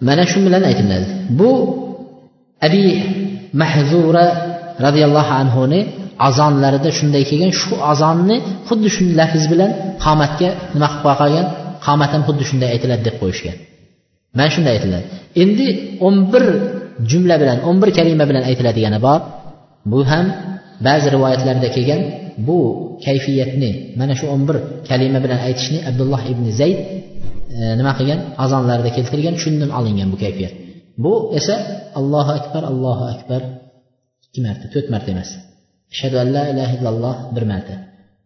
[0.07, 1.07] Mana shu bilan aytiladi
[1.39, 1.51] bu
[2.67, 2.83] abi
[3.61, 4.25] mahzura
[4.85, 5.79] roziyallohu anhuni
[6.27, 7.51] azonlarida shunday kelgan.
[7.61, 8.35] Shu azonni
[8.67, 9.71] xuddi shu lafz bilan
[10.05, 11.45] qomatga nima qilib qolgan
[11.85, 13.55] qomat ham xuddi shunday aytiladi deb qo'yishgan.
[14.37, 15.05] Mana shunday aytiladi.
[15.43, 15.67] Endi
[16.07, 16.43] o'n bir
[17.11, 19.19] jumla bilan o'n bir kalima bilan aytiladigani bor.
[19.91, 20.25] Bu ham
[20.87, 22.01] ba'zi rivoyatlarda kelgan.
[22.47, 22.59] Bu
[23.05, 24.57] kayfiyatni mana shu o'n bir
[24.89, 26.79] kalima bilan aytishni abdulloh ibn zayd
[27.57, 28.19] E, nima qilgan?
[28.43, 30.53] Azonlarida keltirgan shundan olingan bu kayfiyat.
[31.03, 31.55] Bu esa
[31.99, 33.41] allohu akbar allohu akbar.
[34.25, 35.29] Ikki marta to'rt marta emas.
[35.93, 37.75] Ashhadu an la ilaha illalloh bir marta.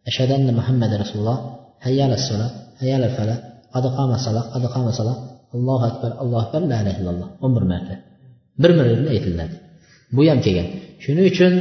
[0.09, 1.37] Ashhadu anna muhammad rasululloh.
[1.85, 2.47] Hayya sala
[2.81, 3.35] hayyala hayya fala
[3.73, 4.91] qad qama sola qad qama
[5.55, 7.27] allohu akbar allohu akbar la ilaha illalloh.
[7.43, 7.93] O'n bir marta.
[8.61, 9.55] Bir marta aytiladi.
[10.15, 10.67] Bu ham kelgan.
[11.03, 11.53] Shuning uchun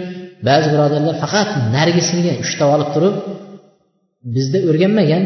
[0.48, 3.14] ba'zi birodarlar faqat narigisini ushlab olib turib
[4.34, 5.22] bizda o'rganmagan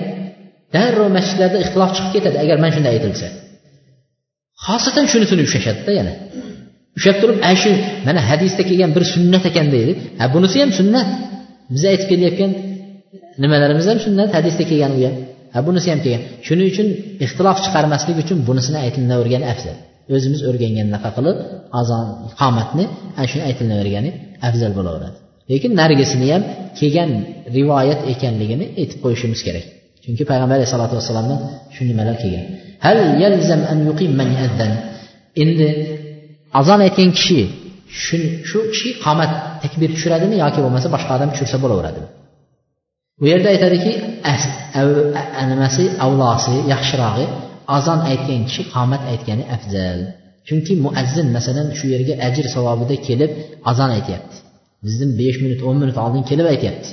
[0.77, 3.27] darrov masjidlarda ixtilof chiqib ketadi agar mana shunday aytilsa.
[4.66, 6.12] Xosatan shunisini ushlashadida yana.
[6.99, 7.70] Ushlab turib ana shu
[8.07, 9.93] mana hadisda kelgan bir sunnat ekan deydi.
[10.20, 11.09] Ha bunisi ham sunnat.
[11.74, 12.53] Biz aytib kelayotgan
[13.43, 15.14] nimalarimiz ham sunnat hadisda kelgan u ham
[15.55, 16.22] ha bunisi ham kelgan.
[16.47, 16.89] Shuning uchun
[17.24, 19.77] ixtilof chiqarmaslik uchun bunisini aytilavergani afzal.
[20.14, 21.37] O'zimiz o'rganganaqa qilib
[21.81, 22.07] azon
[22.41, 22.85] qomatni
[23.18, 24.11] ana shuni aytilavergani
[24.49, 25.16] afzal bo'laveradi.
[25.51, 26.43] Lekin narigisini ham
[26.79, 27.11] kelgan
[27.57, 29.66] rivoyat ekanligini aytib qo'yishimiz kerak.
[30.07, 31.38] Chunki payg'ambar alayhisalotu vassalomdan
[31.74, 32.44] shu nimalar kelgan.
[32.84, 34.28] Hal yalzam an yuqim man
[35.42, 35.68] endi
[36.60, 37.40] azon aytgan kishi
[38.02, 38.16] shu
[38.51, 39.31] shu kishi qomat
[39.62, 42.09] takbir tushiradimi yoki bo'lmasa boshqa odam tushirsa bo'laveradimi
[43.20, 43.93] bu yerda aytadiki
[45.52, 45.85] nimasi?
[46.06, 47.26] Avlosi yaxshirog'i.
[47.76, 50.01] Azon aytgan kishi qomat aytgani afzal.
[50.48, 53.31] Chunki muazzin masalan shu yerga ajr savobida kelib
[53.70, 54.36] azon aytyapti.
[54.85, 56.89] Bizdan besh minut o'n minut oldin kelib aytyapti.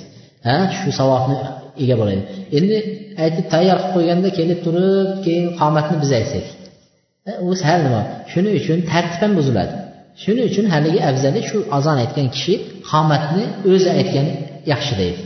[0.47, 1.37] Ha shu savobni
[1.83, 2.21] ega bo'ladi.
[2.57, 2.77] Endi
[3.23, 6.45] aytib tayyor qilib qo'yganda kelib turib keyin qomatni biz aytsak.
[7.47, 8.01] U sal nima?
[8.31, 9.73] Shuning uchun tartib ham buziladi.
[10.23, 12.53] Shuning uchun haligi afzali shu azon aytgan kishi
[12.91, 14.33] qomatni o'zi aytgani
[14.71, 15.21] yaxshi deydi.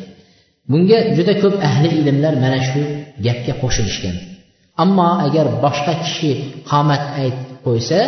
[0.71, 2.81] Bunga juda ko'p ahli ilmlar mana shu
[3.25, 4.15] gapga qo'shilishgan.
[4.83, 6.31] Ammo agar boshqa kishi
[6.71, 7.99] qomat aytib qo'ysa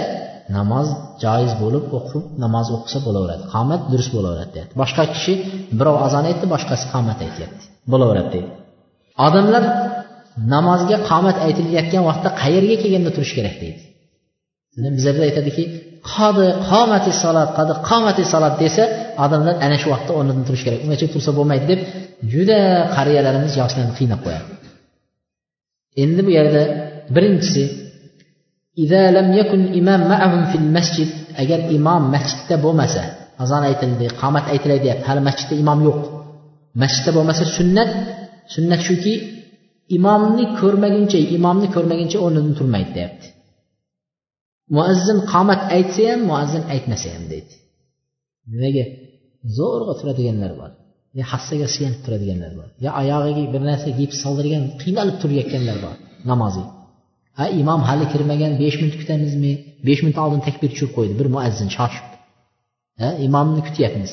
[0.58, 0.88] namoz
[1.24, 3.44] joiz bo'lib o'qib namoz o'qisa bo'laveradi.
[3.54, 4.74] Qomat durust bo'laveradi deyapti.
[4.82, 5.34] Boshqa kishi
[5.80, 7.64] birov azon aytdi boshqasi qomat aytyapti.
[7.92, 8.30] Bo'laveradi.
[8.36, 8.50] Deydi
[9.26, 9.64] odamlar
[10.54, 13.82] namozga qomat aytilayotgan vaqtda qayerga kelganda turish kerak deydi.
[14.98, 15.64] Bizlarda aytadiki
[16.14, 18.84] qodi qomati salat qodi qomati salat desa
[19.26, 20.80] odamlar ana shu vaqtda o'rnidan turish kerak.
[20.86, 21.80] Ungacha tursa bo'lmaydi deb
[22.34, 22.60] juda
[22.96, 24.52] qariyalarimiz yoshlarni qiynab qo'yadi.
[26.04, 26.64] Endi bu yerda
[27.16, 27.64] birinchisi
[31.42, 33.02] agar imom masjidda bo'lmasa
[33.44, 36.00] azon aytildi qomat aytilay deyapti hali masjidda imom yo'q.
[36.82, 37.92] Masjidda bo'lmasa sunnat.
[38.56, 39.14] Sunnat shuki
[39.98, 43.28] imomni ko'rmaguncha imomni ko'rmaguncha o'rnidan turmaydi deyapti.
[44.76, 47.54] Muazzin qomat aytsa ham muazzin aytmasa ham deydi.
[48.54, 48.86] Nimaga?
[49.58, 50.72] Zo'rg'a turadiganlar bor.
[51.18, 52.70] Yo hassaga suyanib turadiganlar bor.
[52.86, 55.96] Yo oyog'iga bir narsa gips soldirgan qiynalib turayotganlar bor
[56.32, 56.64] namozi
[57.40, 59.52] ha imom hali kirmagan besh minut kutamizmi
[59.88, 62.08] besh minut oldin takbir tushirib qo'ydi bir muazzin shoshib.
[63.02, 64.12] Ha imomni kutyapmiz.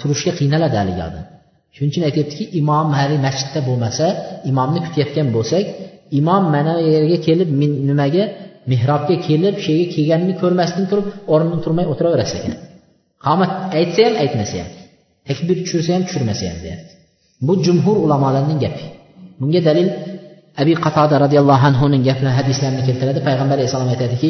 [0.00, 1.24] Turishga qiynaladi haligi odam
[1.74, 4.06] shuning uchun aytyaptiki imom hali masjidda bo'lmasa
[4.50, 5.64] imomni kutayotgan bo'lsak
[6.18, 7.48] imom mana bu yerga kelib
[7.88, 8.24] nimaga
[8.72, 12.54] mehrobga kelib shu yerga kelganini ko'rmasdan turib o'rnidan turmay o'tiraverasiz ekan.
[13.26, 14.70] Qomat aytsa ham aytmasa ham
[15.28, 16.92] takbir tushirsa ham tushirmasa ham deyapti.
[17.46, 18.84] Bu jumhur ulamolarning gapi.
[19.40, 19.88] Bunga dalil
[20.62, 23.20] abi qatoda roziyallohu anhuning gaplari hadislarini keltiradi.
[23.28, 24.28] Payg'ambar alayhissalom aytadiki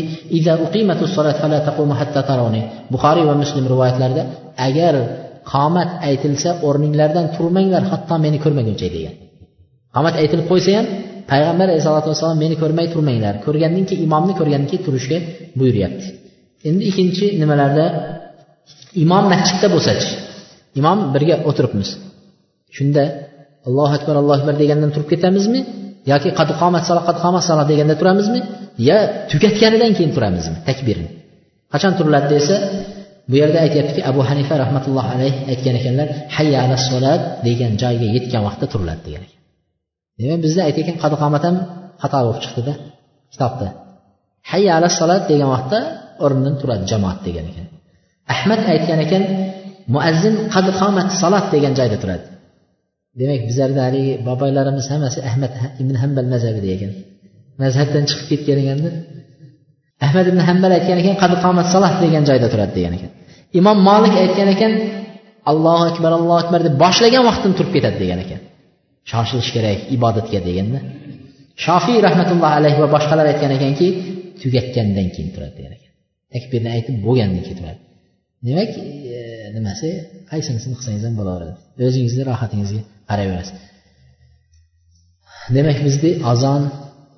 [2.93, 4.23] buxoriy va muslim rivoyatlarida
[4.67, 4.95] agar
[5.53, 9.15] qomat aytilsa o'rninglardan turmanglar hatto meni ko'rmaguncha degan.
[9.95, 10.87] Qomat aytilib qo'ysa ham
[11.31, 13.35] payg'ambar alayhisalotu vassalom meni ko'rmay turmanglar.
[13.47, 15.19] Ko'rgandan keyin imomni ko'rgandan keyin turishga
[15.59, 16.07] buyuryapti.
[16.69, 17.85] Endi ikkinchi nimalarda?
[19.05, 20.11] Imom masjidda bo'lsachi.
[20.81, 21.89] Imom birga o'tiribmiz.
[22.77, 23.03] Shunda
[23.69, 25.61] allohu akbar allohu akbar degandan turib ketamizmi?
[26.13, 28.41] Yoki qad qomat salo qad qomat salo deganda turamizmi?
[28.89, 28.99] Yo
[29.31, 30.57] tugatganidan keyin turamizmi?
[30.69, 31.09] Takbirni
[31.73, 32.57] qachon turiladi desa
[33.31, 38.43] bu yerda aytyaptiki abu hanifa rahmatullohi alayh aytgan ekanlar hayya ala solat degan joyga yetgan
[38.49, 39.41] vaqtda turiladi degan ekan.
[40.21, 41.57] Demak bizda aytayotgan qad qomat ham
[42.03, 42.73] xato bo'lib chiqdida
[43.33, 43.69] kitobda.
[44.51, 45.79] Hayya ala solat degan vaqtda
[46.25, 47.67] o'rnidan turadi jamoat degan ekan.
[48.35, 49.23] Ahmad aytgan ekan
[49.95, 52.27] muazzin qad qomat salat degan joyda turadi.
[53.21, 55.53] Demak bizlarda haligi boboylarimiz hammasi ahmad
[55.83, 56.93] ibn hambal mazhabida ekan.
[57.63, 58.91] Mazhabdan chiqib ketgan ekanda
[60.07, 63.11] ahmad ibn hambal aytgan ekan qad qomat salat degan joyda turadi degan ekan.
[63.59, 64.73] Imom molik aytgan ekan
[65.51, 68.41] allohu akbar allohu akbar deb boshlagan vaqtdan turib ketadi degan ekan.
[69.11, 70.79] Shoshilish kerak ibodatga deganda.
[71.65, 73.87] Shofiy rahmatullohi alayhi va boshqalar aytgan ekanki
[74.43, 75.93] tugatgandan keyin turadi degan ekan.
[76.35, 77.81] Takbirni aytib bo'lgandan keyin turadi.
[78.49, 78.71] Demak
[79.15, 79.19] e,
[79.57, 79.89] nimasi?
[80.31, 81.55] Qaysinisini qilsangiz ham bo'laveradi.
[81.89, 83.61] O'zingizni rohatingizga qarayverasiz
[85.57, 86.63] demak bizni azon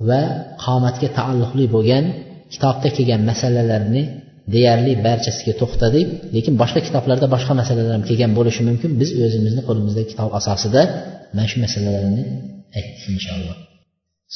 [0.09, 0.23] va
[0.65, 2.05] qomatga taalluqli bo'lgan
[2.53, 4.03] kitobda kelgan masalalarni
[4.54, 10.08] deyarli barchasiga to'xtadik lekin boshqa kitoblarda boshqa masalalar ham kelgan bo'lishi mumkin biz o'zimizni qo'limizdagi
[10.12, 10.82] kitob asosida
[11.36, 12.24] mana shu masalalarni
[12.78, 13.58] aytdik inshaalloh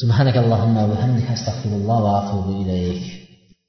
[0.02, 3.04] سبحانك اللهم وبحمدك استغفر الله واتوب اليك